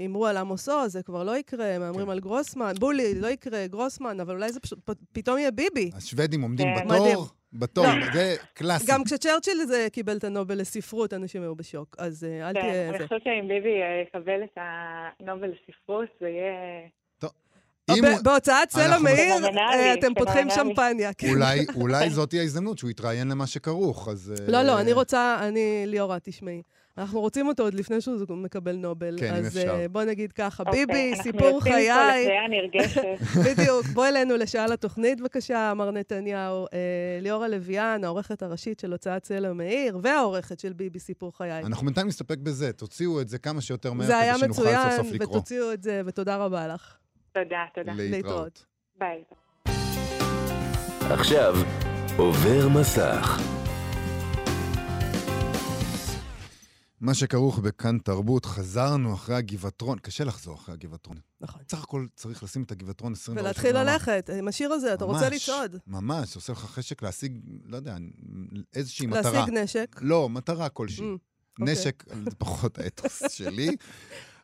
[0.06, 2.12] אמרו על עמוס עוז, זה כבר לא יקרה, מהמרים כן.
[2.12, 4.80] על גרוסמן, בולי, לא יקרה, גרוסמן, אבל אולי זה פשוט,
[5.14, 5.92] פתאום יהיה ביבי.
[5.98, 6.86] השוודים עומדים כן.
[6.86, 7.26] בתור.
[7.60, 8.14] בתור, לא.
[8.14, 8.92] זה קלאסי.
[8.92, 12.98] גם כשצ'רצ'יל זה קיבל את הנובל לספרות, אנשים היו בשוק, אז אל כן, תהיה אני
[12.98, 13.04] זה.
[13.04, 16.88] חושבת שאם ביבי יקבל את הנובל לספרות, זה יהיה...
[18.24, 20.50] בהוצאת סלע אנחנו- מאיר, אה, אתם פותחים.
[20.50, 21.14] שמפניה.
[21.14, 21.30] כן.
[21.30, 24.34] אולי, אולי זאת תהיה ההזדמנות שהוא יתראיין למה שכרוך, אז...
[24.40, 26.62] אה, לא, לא, אני רוצה, אני, ליאורה, תשמעי.
[26.98, 29.16] אנחנו רוצים אותו עוד לפני שהוא מקבל נובל.
[29.20, 29.76] כן, אם אז אפשר.
[29.80, 31.88] אה, בוא נגיד ככה, אוקיי, ביבי, סיפור אנחנו חיי.
[31.88, 33.02] יוצאים מפה לקריאה נרגשת.
[33.46, 33.86] בדיוק.
[33.86, 36.66] בוא אלינו לשעה לתוכנית, בבקשה, מר נתניהו.
[37.22, 41.60] ליאורה לויאן, העורכת הראשית של הוצאת סלע מאיר, והעורכת של ביבי סיפור חיי.
[41.64, 44.68] אנחנו בינתיים נסתפק בזה, תוציאו את זה כמה שיותר מהר, זה היה כדי שנוכל סוף
[44.70, 45.38] מצוין, סוף לקרוא.
[45.38, 46.96] ותוציאו את זה, ותודה רבה לך.
[47.44, 47.92] תודה, תודה.
[47.96, 48.66] להתראות.
[49.00, 49.24] ביי.
[51.02, 51.56] עכשיו
[52.18, 53.40] עובר מסך.
[57.02, 61.18] מה שכרוך בכאן תרבות, חזרנו אחרי הגבעתרון, קשה לחזור אחרי הגבעתרון.
[61.42, 61.62] נכון.
[61.72, 63.94] סך הכל צריך לשים את הגבעתרון 24 ולהתחיל שעות ביממה.
[63.94, 65.76] ללכת עם השיר הזה, אתה רוצה לצעוד.
[65.88, 67.98] ממש, עושה לך חשק להשיג, לא יודע,
[68.76, 69.32] איזושהי מטרה.
[69.32, 69.96] להשיג נשק.
[70.02, 71.06] לא, מטרה כלשהי.
[71.06, 71.18] Mm,
[71.60, 71.74] אוקיי.
[71.74, 73.76] נשק, זה פחות האתוס שלי,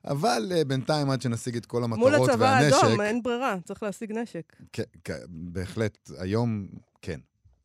[0.05, 2.83] אבל אה, בינתיים עד שנשיג את כל מול המטרות הצבא והנשק...
[2.83, 4.55] האדום, אין ברירה, צריך להשיג נשק.
[4.73, 6.67] כן, כן, בהחלט, היום
[7.01, 7.19] כן.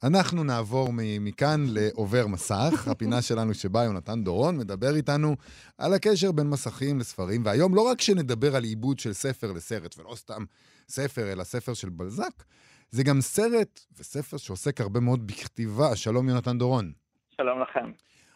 [0.05, 0.89] אנחנו נעבור
[1.21, 5.37] מכאן לעובר מסך, הפינה שלנו שבה יונתן דורון מדבר איתנו
[5.79, 10.15] על הקשר בין מסכים לספרים, והיום לא רק שנדבר על עיבוד של ספר לסרט, ולא
[10.15, 10.45] סתם
[10.89, 12.45] ספר, אלא ספר של בלזק,
[12.91, 15.97] זה גם סרט וספר שעוסק הרבה מאוד בכתיבה.
[15.97, 16.93] שלום יונתן דורון.
[17.37, 17.93] שלום לכם.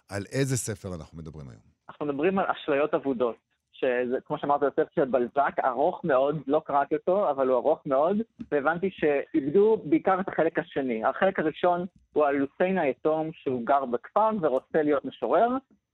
[0.09, 1.63] על איזה ספר אנחנו מדברים היום?
[1.89, 3.37] אנחנו מדברים על אשליות אבודות,
[3.81, 7.81] שזה, כמו שאמרת, זה ספר של בלזק, ארוך מאוד, לא קראתי אותו, אבל הוא ארוך
[7.87, 8.17] מאוד,
[8.51, 11.05] והבנתי שאיבדו בעיקר את החלק השני.
[11.05, 15.49] החלק הראשון הוא על לוסיין היתום, שהוא גר בכפר ורוצה להיות משורר,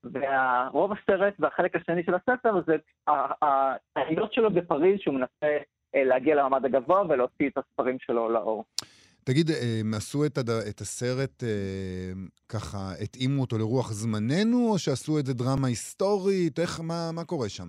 [0.04, 5.58] ורוב הסרט והחלק השני של הספר זה ה- ה- העלילות שלו בפריז, שהוא מנסה
[5.94, 8.64] אה, להגיע למעמד הגבוה ולהוציא את הספרים שלו לאור.
[9.28, 10.50] תגיד, אה, הם עשו את, הד...
[10.50, 12.12] את הסרט, אה,
[12.48, 16.58] ככה, התאימו אותו לרוח זמננו, או שעשו את זה דרמה היסטורית?
[16.58, 17.68] איך, מה, מה קורה שם?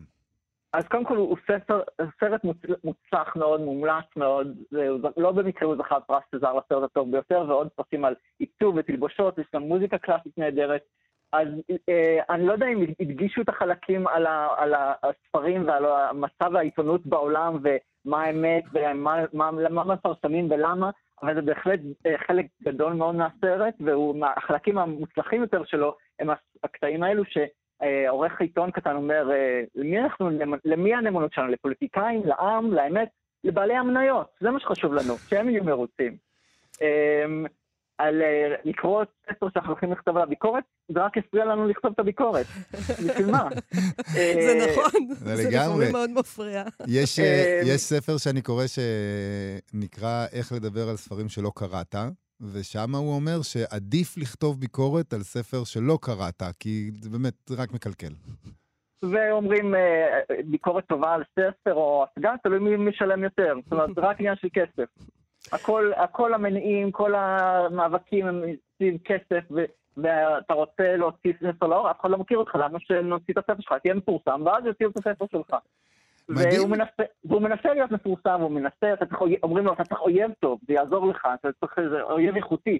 [0.74, 1.82] אז קודם כל הוא ספר,
[2.20, 4.48] סרט מוצ- מוצלח מאוד, מומלץ מאוד,
[5.17, 9.46] לא במקרה הוא זכה פרס שזר לסרט הטוב ביותר, ועוד פרסים על עיצוב ותלבושות, יש
[9.56, 10.82] גם מוזיקה קלאסית נהדרת.
[11.32, 11.48] אז
[11.89, 17.06] אה, אני לא יודע אם הדגישו את החלקים על, ה, על הספרים ועל מצב העיתונות
[17.06, 20.89] בעולם, ומה האמת, ומה מה, מה מפרסמים ולמה,
[21.24, 26.30] אבל זה בהחלט אה, חלק גדול מאוד מהסרט, והחלקים המוצלחים יותר שלו הם
[26.64, 27.38] הקטעים האלו ש...
[27.82, 28.06] אה,
[28.40, 30.30] עיתון קטן אומר, אה, למי, אנחנו,
[30.66, 31.48] למי הנאמנות שלנו?
[31.48, 33.10] לפוליטיקאים, לעם, לאמת,
[33.44, 36.18] לבעלי המניות, זה מה שחשוב לנו, שהם יהיו מרוצים.
[37.98, 42.00] על אה, לקרוא ספר שאנחנו הולכים לכתוב עליו ביקורת, זה רק הפריע לנו לכתוב את
[42.00, 42.46] הביקורת.
[43.06, 43.50] בשביל מה?
[44.14, 45.92] זה אה, נכון, זה לגמרי.
[45.92, 46.64] מאוד מפריע.
[46.88, 51.96] יש, אה, יש ספר שאני קורא שנקרא איך לדבר על ספרים שלא קראת,
[52.54, 58.14] ושם הוא אומר שעדיף לכתוב ביקורת על ספר שלא קראת, כי זה באמת רק מקלקל.
[59.04, 59.74] ואומרים
[60.46, 63.54] ביקורת טובה על ספר או השגה, תלוי מי משלם יותר.
[63.64, 64.90] זאת אומרת, זה רק עניין של כסף.
[65.52, 68.44] הכל, הכל המניעים, כל המאבקים הם
[68.76, 69.64] סביב כסף, ו,
[69.98, 73.74] ואתה רוצה להוציא ספר לאור, אף אחד לא מכיר אותך, למה שנוציא את הספר שלך?
[73.82, 75.56] תהיה מפורסם, ואז יוציאו את הספר שלך.
[76.30, 80.32] והוא מנסה, והוא מנסה להיות מפורסם, הוא מנסה, אתה צריך, אומרים לו, אתה צריך אויב
[80.40, 82.80] טוב, זה יעזור לך, אתה צריך איזה אויב איכותי.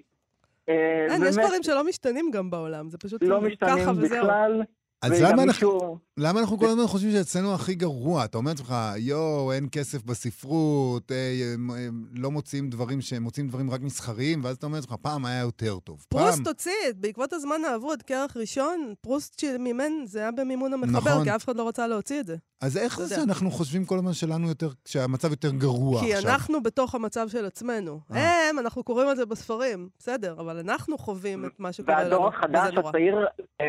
[0.68, 3.86] אה, אין, יש באמת דברים שלא משתנים גם בעולם, זה פשוט לא משתנים.
[4.02, 4.62] בכלל.
[5.02, 8.24] אז למה אנחנו, מישהו- למה אנחנו כל הזמן חושבים שאצלנו הכי גרוע?
[8.24, 11.16] אתה אומר לעצמך, יואו, אין כסף בספרות, אה,
[11.54, 15.24] הם, הם לא מוציאים דברים שהם מוציאים דברים רק מסחריים, ואז אתה אומר לעצמך, פעם
[15.26, 16.06] היה יותר טוב.
[16.08, 16.46] פרוסט פעם...
[16.46, 21.24] הוציא, בעקבות הזמן האבוד, כרך ראשון, פרוסט שמימן, זה היה במימון המחבר, נכון.
[21.24, 22.36] כי אף אחד לא רצה להוציא את זה.
[22.60, 23.16] אז איך זה יודע.
[23.16, 26.30] שאנחנו חושבים כל הזמן שלנו יותר, שהמצב יותר גרוע כי עכשיו?
[26.32, 28.00] אנחנו בתוך המצב של עצמנו.
[28.12, 28.48] אה.
[28.50, 32.10] הם, אנחנו קוראים על זה בספרים, בסדר, אבל אנחנו חווים את מה שקורה לנו.
[32.10, 32.88] והדור וזה החדש, נורא.
[32.88, 33.16] הצעיר,
[33.60, 33.66] אה,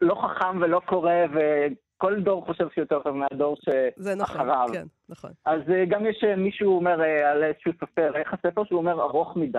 [0.00, 1.12] לא חכם ולא קורא
[2.00, 3.56] כל דור חושב שהוא יותר טוב מהדור
[3.96, 4.66] זה נכון, שאחריו.
[4.72, 5.30] כן, נכון.
[5.44, 9.00] אז אה, גם יש אה, מישהו אומר אה, על איזשהו סופר, איך הספר שהוא אומר
[9.02, 9.58] ארוך מדי.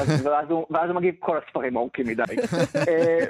[0.00, 2.22] אז, ואז, הוא, ואז הוא מגיב, כל הספרים ארוכים מדי.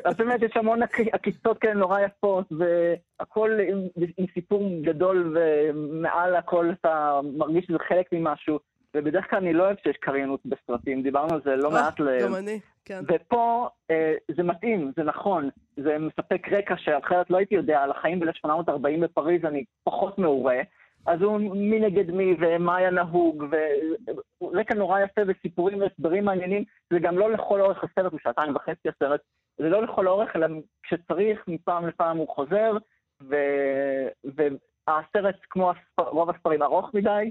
[0.05, 3.79] אז באמת יש המון עק- עקיצות כאלה נורא יפות, והכל עם,
[4.17, 8.59] עם סיפור גדול, ומעל הכל אתה מרגיש שזה חלק ממשהו.
[8.97, 12.01] ובדרך כלל אני לא אוהב שיש קריינות בסרטים, דיברנו על זה לא אה, מעט.
[12.01, 13.01] ל- גם אני, כן.
[13.09, 18.21] ופה אה, זה מתאים, זה נכון, זה מספק רקע שאחרת לא הייתי יודע על החיים
[18.21, 20.61] ב-1840 בפריז, אני פחות מעורה.
[21.07, 23.45] אז הוא מי נגד מי ומה היה נהוג,
[24.41, 28.89] ורקע נורא יפה וסיפורים והסברים מעניינים, זה גם לא לכל אורך הסרט, הוא שעתיים וחצי
[28.89, 29.21] הסרט,
[29.59, 30.47] זה לא לכל אורך, אלא
[30.83, 32.73] כשצריך, מפעם לפעם הוא חוזר,
[33.23, 33.37] ו...
[34.91, 37.31] והסרט, כמו הספר, רוב הספרים, ארוך מדי.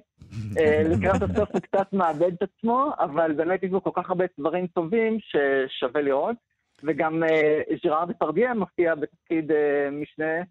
[0.57, 4.26] אה, לקראת הסוף הוא קצת מאבד את עצמו, אבל באמת יש בו כל כך הרבה
[4.39, 6.36] דברים טובים ששווה לראות.
[6.84, 10.43] וגם אה, ז'ראר דפרדיה מופיע בתפקיד אה, משנה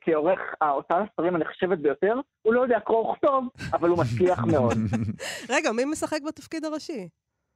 [0.00, 2.14] כעורך ההוצאה לספרים הנחשבת ביותר.
[2.42, 4.74] הוא לא יודע קרוא וכתוב, אבל הוא מצליח מאוד.
[5.54, 7.08] רגע, מי משחק בתפקיד הראשי?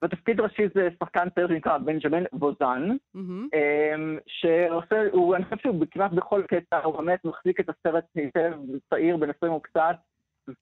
[0.03, 3.49] בתפקיד ראשי זה שחקן צעיר שנקרא בנג'מין ווזן, מהמם.
[3.55, 8.53] אמ, שעושה, הוא, אני חושב שהוא כמעט בכל קטע, הוא באמת מחזיק את הסרט היטב,
[8.91, 9.97] צעיר, בן 20 וקצת,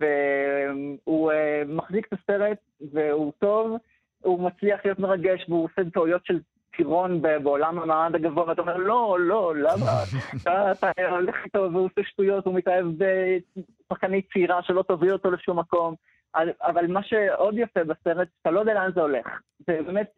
[0.00, 2.58] והוא אה, מחזיק את הסרט,
[2.92, 3.76] והוא טוב,
[4.22, 6.40] הוא מצליח להיות מרגש, והוא עושה טעויות של
[6.76, 9.90] טירון בעולם המעמד הגבוה, ואתה אומר, לא, לא, למה?
[10.42, 15.58] אתה, אתה הולך איתו והוא עושה שטויות, הוא מתאהב בשחקנית צעירה שלא תוביל אותו לשום
[15.58, 15.94] מקום.
[16.34, 19.26] אבל- מה שעוד יפה בסרט, אתה לא יודע לאן זה הולך.
[19.66, 20.10] זה באמת,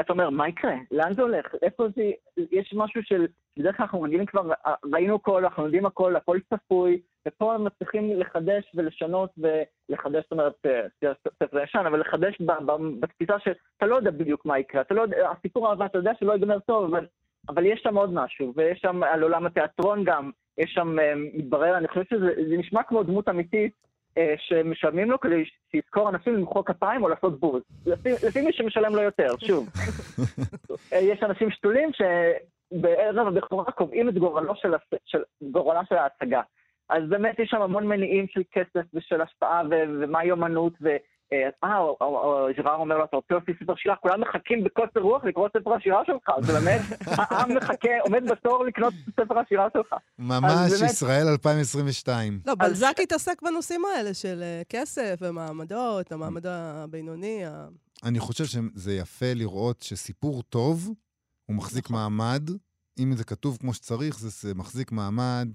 [0.00, 0.74] אתה אומר, מה יקרה?
[0.90, 1.54] לאן זה הולך?
[1.62, 2.02] איפה זה...
[2.52, 3.26] יש משהו של...
[3.58, 4.50] בדרך כלל אנחנו רגילים כבר,
[4.92, 10.54] ראינו הכל, אנחנו יודעים הכל, הכל צפוי, ופה הם מצליחים לחדש ולשנות ולחדש, זאת אומרת,
[10.66, 11.12] אה,
[11.42, 12.38] ספר ישן, אבל לחדש
[13.00, 16.32] בתפיסה שאתה לא יודע בדיוק מה יקרה, אתה לא יודע, הסיפור אהבה, אתה יודע שלא
[16.32, 17.06] ייגמר טוב, אבל,
[17.48, 21.76] אבל יש שם עוד משהו, ויש שם על עולם התיאטרון גם, יש שם, אה, מתברר,
[21.76, 23.72] אני חושב שזה זה נשמע כמו דמות אמיתית,
[24.36, 27.62] שמשלמים לו כדי שיזכור אנשים למחוא כפיים או לעשות בוז.
[27.86, 29.68] לפי, לפי מי שמשלם לו יותר, שוב.
[30.92, 36.40] אה, יש אנשים שתולים שבערב הבכורה קובעים את גורלו של, הס- של, גורלה של ההצגה.
[36.88, 40.96] אז באמת יש שם המון מניעים של כסף ושל השפעה ו- ומהי אומנות, ו...
[41.32, 43.96] אה, אה, או- ז'רר אומר לו, אתה רוצה להוציא ספר שירה?
[43.96, 46.30] כולם מחכים בקוצר רוח לקרוא ספר השירה שלך.
[46.40, 46.80] זה באמת,
[47.18, 49.94] העם מחכה, עומד בתור לקנות ספר השירה שלך.
[50.18, 52.40] ממש ישראל 2022.
[52.46, 57.44] לא, בלזק התעסק בנושאים האלה של אה, כסף ומעמדות, המעמד הבינוני.
[58.04, 60.90] אני חושב שזה יפה לראות שסיפור טוב,
[61.46, 62.50] הוא מחזיק מעמד.
[62.98, 65.48] אם זה כתוב כמו שצריך, זה, זה מחזיק מעמד,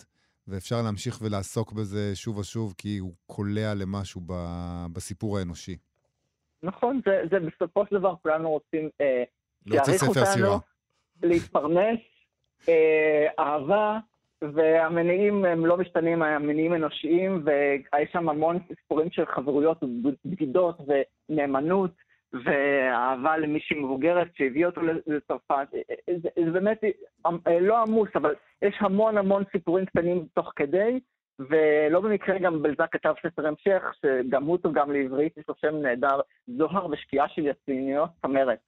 [0.48, 4.34] ואפשר להמשיך ולעסוק בזה שוב ושוב, כי הוא קולע למשהו ב,
[4.94, 5.78] בסיפור האנושי.
[6.64, 9.24] נכון, זה, זה בסופו של דבר כולנו רוצים אה,
[9.66, 10.58] להוציא ספר אותנו, שירה.
[11.24, 12.00] להתפרנס,
[12.70, 14.00] אה, אהבה,
[14.42, 20.78] והמניעים הם לא משתנים, המניעים אנושיים, ויש שם המון סיפורים של חברויות ובגידות
[21.30, 21.92] ונאמנות,
[22.34, 25.68] ואהבה למישהי מבוגרת שהביא אותו לצרפת.
[26.08, 26.84] זה, זה באמת
[27.26, 31.00] אה, לא עמוס, אבל יש המון המון סיפורים קטנים תוך כדי,
[31.40, 36.20] ולא במקרה גם בלזק כתב ספר המשך, שגם הוא תורגם לעברית, יש לו שם נהדר,
[36.48, 38.60] זוהר ושקיעה של יציניות, צמרת.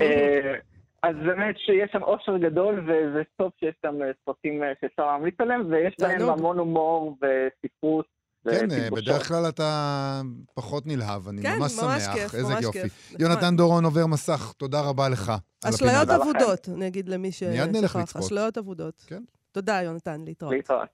[0.00, 0.54] אה,
[1.02, 5.62] אז באמת שיש שם אושר גדול, וזה טוב שיש שם אה, סרטים שאפשר להמליץ עליהם,
[5.70, 6.28] ויש בהם.
[6.28, 8.06] המון הומור וספרות.
[8.50, 8.90] כן, אה.
[8.90, 10.22] בדרך כלל אתה
[10.54, 12.14] פחות נלהב, אני כן, ממש ממש שמח.
[12.14, 12.82] כיף, איזה ממש יופי.
[12.82, 13.12] כיף.
[13.18, 15.32] יונתן דורון עובר מסך, תודה רבה לך.
[15.64, 16.08] אשליות.
[16.08, 17.96] אבודות, אני אגיד למי מיד נלך.
[17.96, 18.22] לצפות.
[18.22, 19.04] אשליות אבודות.
[19.06, 19.22] כן.
[19.52, 20.52] תודה, יונתן, להתראות.
[20.52, 20.88] להתראות.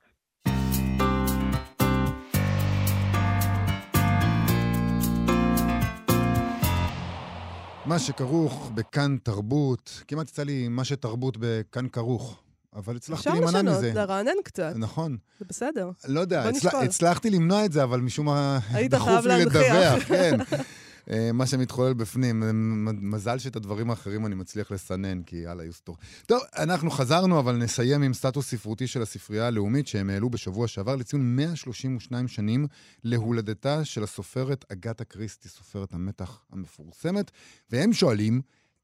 [7.87, 12.43] מה שכרוך בכאן תרבות, כמעט יצא לי מה שתרבות בכאן כרוך,
[12.77, 13.93] אבל הצלחתי אפשר להימנע לשנות, מזה.
[13.95, 15.17] לרענן קצת, נכון.
[15.39, 15.91] זה בסדר.
[16.09, 16.69] לא יודע, הצל...
[16.77, 18.59] הצלחתי למנוע את זה, אבל משום מה
[18.91, 19.45] דחוף לי.
[19.45, 20.39] לדווח, כן.
[21.11, 22.41] אה, מה שמתחולל בפנים.
[22.41, 25.97] מ- מזל שאת הדברים האחרים אני מצליח לסנן, כי יאללה, יוסטור.
[26.27, 30.97] טוב, אנחנו חזרנו, אבל נסיים עם סטטוס ספרותי של הספרייה הלאומית, שהם העלו בשבוע שעבר
[30.97, 32.67] לציון 132 שנים
[33.05, 37.31] להולדתה של הסופרת אגתה קריסטי, סופרת המתח המפורסמת,
[37.71, 38.41] והם שואלים,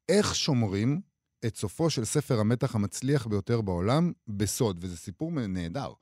[0.09, 1.01] איך שומרים
[1.47, 4.78] את סופו של ספר המתח המצליח ביותר בעולם בסוד?
[4.80, 5.92] וזה סיפור נהדר.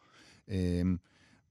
[0.49, 0.97] אמ,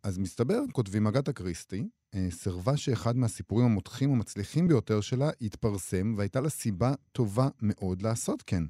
[0.04, 6.42] אז מסתבר, כותבים אגתה קריסטי, אה, סירבה שאחד מהסיפורים המותחים המצליחים ביותר שלה יתפרסם, והייתה
[6.42, 8.64] לה סיבה טובה מאוד לעשות כן.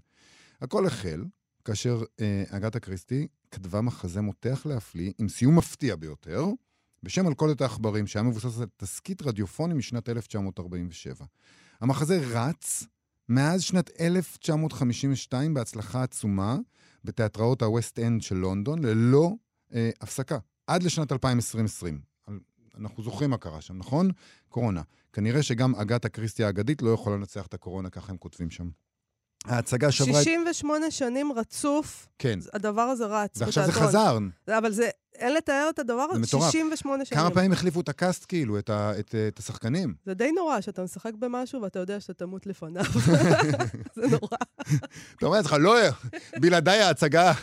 [0.61, 1.23] הכל החל
[1.65, 6.45] כאשר אה, אגתה קריסטי כתבה מחזה מותח להפליא, עם סיום מפתיע ביותר,
[7.03, 11.25] בשם מלכודת העכברים, שהיה מבוסס על תסכית רדיופוני משנת 1947.
[11.81, 12.85] המחזה רץ
[13.29, 16.57] מאז שנת 1952 בהצלחה עצומה
[17.03, 19.31] בתיאטראות הווסט אנד של לונדון, ללא
[19.73, 22.01] אה, הפסקה, עד לשנת 2020.
[22.77, 24.09] אנחנו זוכרים מה קרה שם, נכון?
[24.49, 24.81] קורונה.
[25.13, 28.69] כנראה שגם אגתה קריסטי האגדית לא יכולה לנצח את הקורונה, ככה הם כותבים שם.
[29.45, 30.23] ההצגה שברה...
[30.23, 32.39] 68 שנים רצוף, כן.
[32.53, 34.29] הדבר הזה רץ ועכשיו זה בתיאטרון.
[34.47, 34.57] חזר.
[34.57, 36.51] אבל זה, אין לתאר את הדבר זה הזה, מטורף.
[36.51, 37.21] 68 שנים.
[37.21, 39.93] כמה פעמים החליפו את ה cast, כאילו, את, ה, את, את השחקנים?
[40.05, 42.83] זה די נורא שאתה משחק במשהו ואתה יודע שאתה תמות לפניו.
[43.95, 44.37] זה נורא.
[45.17, 45.75] אתה אומר לעצמך, לא,
[46.39, 47.33] בלעדיי ההצגה,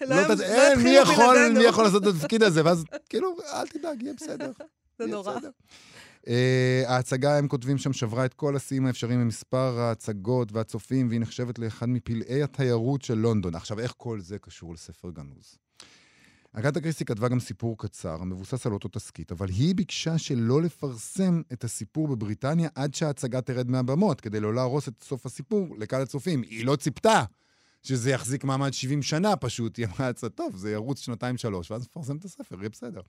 [0.00, 1.48] לא לא, לא אין, מי יכול.
[1.54, 2.64] מי יכול לעשות את התפקיד הזה?
[2.64, 4.50] ואז, כאילו, אל תדאג, יהיה בסדר.
[4.98, 5.34] זה נורא.
[6.24, 6.30] Uh,
[6.86, 11.88] ההצגה, הם כותבים שם, שברה את כל השיאים האפשריים במספר ההצגות והצופים, והיא נחשבת לאחד
[11.88, 13.54] מפלאי התיירות של לונדון.
[13.54, 15.58] עכשיו, איך כל זה קשור לספר גנוז?
[16.52, 21.42] אגתה קריסטי כתבה גם סיפור קצר, המבוסס על אותו תסכית, אבל היא ביקשה שלא לפרסם
[21.52, 26.42] את הסיפור בבריטניה עד שההצגה תרד מהבמות, כדי לא להרוס את סוף הסיפור לקהל הצופים.
[26.42, 27.24] היא לא ציפתה
[27.82, 32.16] שזה יחזיק מעמד 70 שנה פשוט, היא אמרה לעצמה, טוב, זה ירוץ שנתיים-שלוש, ואז נפרסם
[32.16, 33.00] את הספר, יהיה בסדר.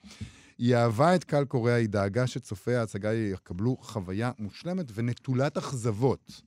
[0.58, 6.42] היא אהבה את קהל קוריאה, היא דאגה שצופי ההצגה יקבלו חוויה מושלמת ונטולת אכזבות.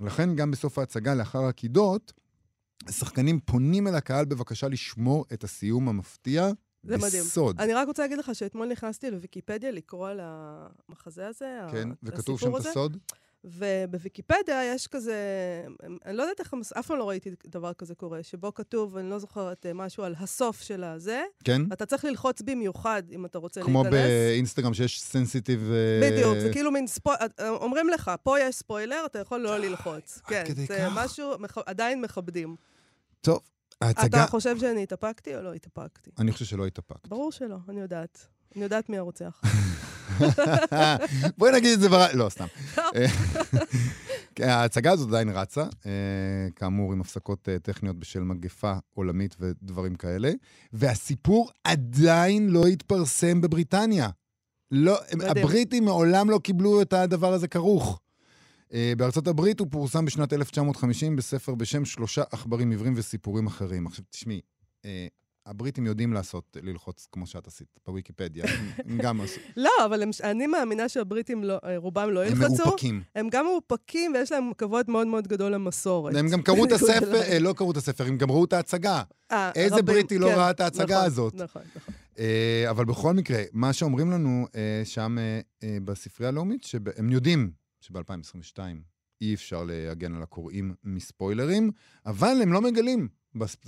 [0.00, 2.12] לכן גם בסוף ההצגה, לאחר הקידות,
[2.88, 6.48] השחקנים פונים אל הקהל בבקשה לשמור את הסיום המפתיע
[6.82, 7.22] זה מדהים.
[7.24, 7.60] בסוד.
[7.60, 12.18] אני רק רוצה להגיד לך שאתמול נכנסתי לוויקיפדיה לקרוא על המחזה הזה, כן, ה- וכתוב
[12.36, 12.96] הסיפור שם את הזה, הסוד?
[13.44, 15.16] ובוויקיפדיה יש כזה,
[16.04, 19.18] אני לא יודעת איך, אף פעם לא ראיתי דבר כזה קורה, שבו כתוב, אני לא
[19.18, 21.62] זוכרת, אה, משהו על הסוף של הזה, כן?
[21.72, 24.00] אתה צריך ללחוץ במיוחד אם אתה רוצה כמו להיכנס.
[24.02, 25.70] באינסטגרם שיש סנסיטיב...
[25.72, 30.20] אה, בדיוק, זה כאילו מין ספוילר, אומרים לך, פה יש ספוילר, אתה יכול לא ללחוץ.
[30.26, 30.92] כן, כדי זה כך?
[30.94, 32.56] משהו, מכ- עדיין מכבדים.
[33.20, 33.40] טוב,
[33.80, 34.06] ההצגה...
[34.06, 36.10] אתה חושב שאני התאפקתי או לא התאפקתי?
[36.18, 37.08] אני חושב שלא התאפקת.
[37.08, 38.26] ברור שלא, אני יודעת.
[38.56, 39.40] אני יודעת מי הרוצח.
[41.38, 42.06] בואי נגיד את זה בר...
[42.14, 42.46] לא, סתם.
[44.40, 45.90] אה, ההצגה הזאת עדיין רצה, אה,
[46.56, 50.32] כאמור, עם הפסקות אה, טכניות בשל מגפה עולמית ודברים כאלה,
[50.72, 54.08] והסיפור עדיין לא התפרסם בבריטניה.
[54.70, 54.98] לא.
[55.20, 58.00] הבריטים מעולם לא קיבלו את הדבר הזה כרוך.
[58.96, 63.86] בארצות הברית הוא פורסם בשנת 1950 בספר בשם שלושה עכברים עיוורים וסיפורים אחרים.
[63.86, 64.40] עכשיו, תשמעי,
[65.46, 68.44] הבריטים יודעים לעשות, ללחוץ כמו שאת עשית בוויקיפדיה.
[68.48, 69.40] הם- הם גם עשו.
[69.56, 72.64] לא, אבל הם, אני מאמינה שהבריטים, לא, אה, רובם לא הם ילחצו.
[72.64, 73.02] מאופקים.
[73.14, 76.14] הם גם מאופקים ויש להם כבוד מאוד מאוד גדול למסורת.
[76.16, 77.14] הם גם קראו את הספר.
[77.22, 79.02] אה, לא קראו את הספר, הם גם ראו את ההצגה.
[79.32, 81.34] אה, איזה בריטי לא כן, ראה את ההצגה נכון, הזאת?
[81.34, 81.94] נכון, נכון.
[82.70, 84.46] אבל בכל מקרה, מה שאומרים לנו
[84.84, 85.16] שם
[85.84, 88.58] בספרייה הלאומית, שהם יודעים שב-2022
[89.20, 91.70] אי אפשר להגן על הקוראים מספוילרים,
[92.06, 93.08] אבל הם לא מגלים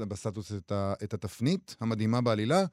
[0.08, 2.64] בסטטוס את, ה, את התפנית המדהימה בעלילה,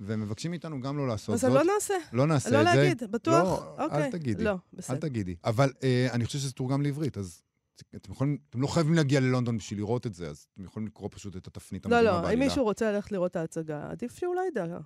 [0.00, 1.52] והם מבקשים מאיתנו גם לא לעשות אז זאת.
[1.52, 1.94] לא נעשה.
[2.12, 2.74] לא נעשה לא את זה.
[2.74, 3.34] להגיד, בטוח?
[3.44, 4.04] לא, אוקיי.
[4.04, 4.44] אל תגידי.
[4.44, 4.96] לא, אל בסדר.
[4.98, 5.34] תגידי.
[5.44, 7.42] אבל אה, אני חושב שזה תורגם לעברית, אז
[7.96, 11.08] אתם יכולים, אתם לא חייבים להגיע ללונדון בשביל לראות את זה, אז אתם יכולים לקרוא
[11.12, 12.42] פשוט את התפנית לא, המדהימה לא, בעלילה.
[12.42, 14.78] אם מישהו רוצה ללכת לראות את ההצגה, עדיף שהוא לא ידע.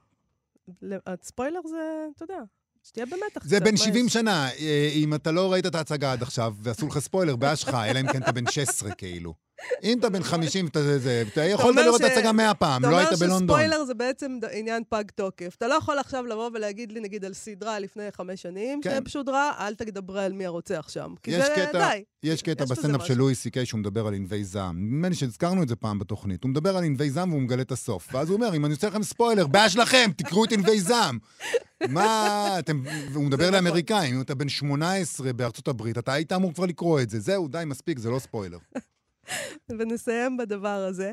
[1.06, 2.38] הספוילר זה, אתה יודע,
[2.82, 4.12] שתהיה במתח זה בן מה 70 יש?
[4.12, 7.74] שנה, אה, אם אתה לא ראית את ההצגה עד עכשיו, ועשו לך ספוילר, בעיה שלך,
[7.74, 9.34] אלא אם כן אתה בן 16, כאילו.
[9.82, 12.90] אם אתה בן 50, אתה זה, אתה יכולת אומר לראות את ההצגה 100 פעם, אתה
[12.90, 13.58] לא אומר היית בלונדון.
[13.58, 15.54] שספוילר זה בעצם עניין פג תוקף.
[15.58, 19.02] אתה לא יכול עכשיו לבוא ולהגיד לי, נגיד, על סדרה לפני חמש שנים, כן.
[19.08, 21.14] ששודרה, אל תדבר על מי הרוצח שם.
[21.22, 22.02] כי זה קטע- די.
[22.22, 23.14] יש קטע בסטנדאפ של.
[23.14, 24.76] לואי סי קיי שהוא מדבר על ענבי זעם.
[24.86, 26.42] נדמה לי שהזכרנו את זה פעם בתוכנית.
[26.44, 28.08] הוא מדבר על ענבי זעם והוא מגלה את הסוף.
[28.14, 31.18] ואז הוא אומר, אם אני עושה לכם ספוילר, בעיה שלכם, תקראו את ענבי זעם.
[31.88, 32.82] מה, אתם...
[33.12, 33.54] והוא מדבר נכון.
[33.64, 37.20] לאמריקאים, אם אתה בן 18 בארצות הברית, אתה היית אמור כבר לקרוא את זה.
[37.20, 38.58] זהו, די, מספיק, זה לא ספוילר.
[39.78, 41.12] ונסיים בדבר הזה.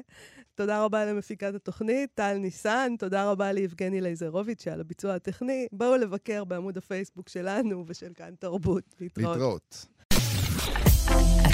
[0.56, 5.68] תודה רבה למפיקת התוכנית, טל ניסן, תודה רבה ליבגני לייזרוביץ' על הביצוע הטכני.
[5.72, 8.84] בואו לבקר בעמוד הפייסבוק שלנו ושל כאן תרבות.
[9.02, 9.36] להתראות.
[9.36, 9.86] להתראות.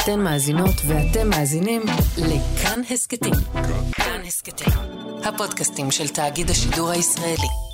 [0.04, 1.82] אתן מאזינות ואתם מאזינים
[2.18, 3.34] לכאן הסכתים.
[3.92, 4.74] כאן הסכתים,
[5.24, 7.71] הפודקאסטים של תאגיד השידור הישראלי.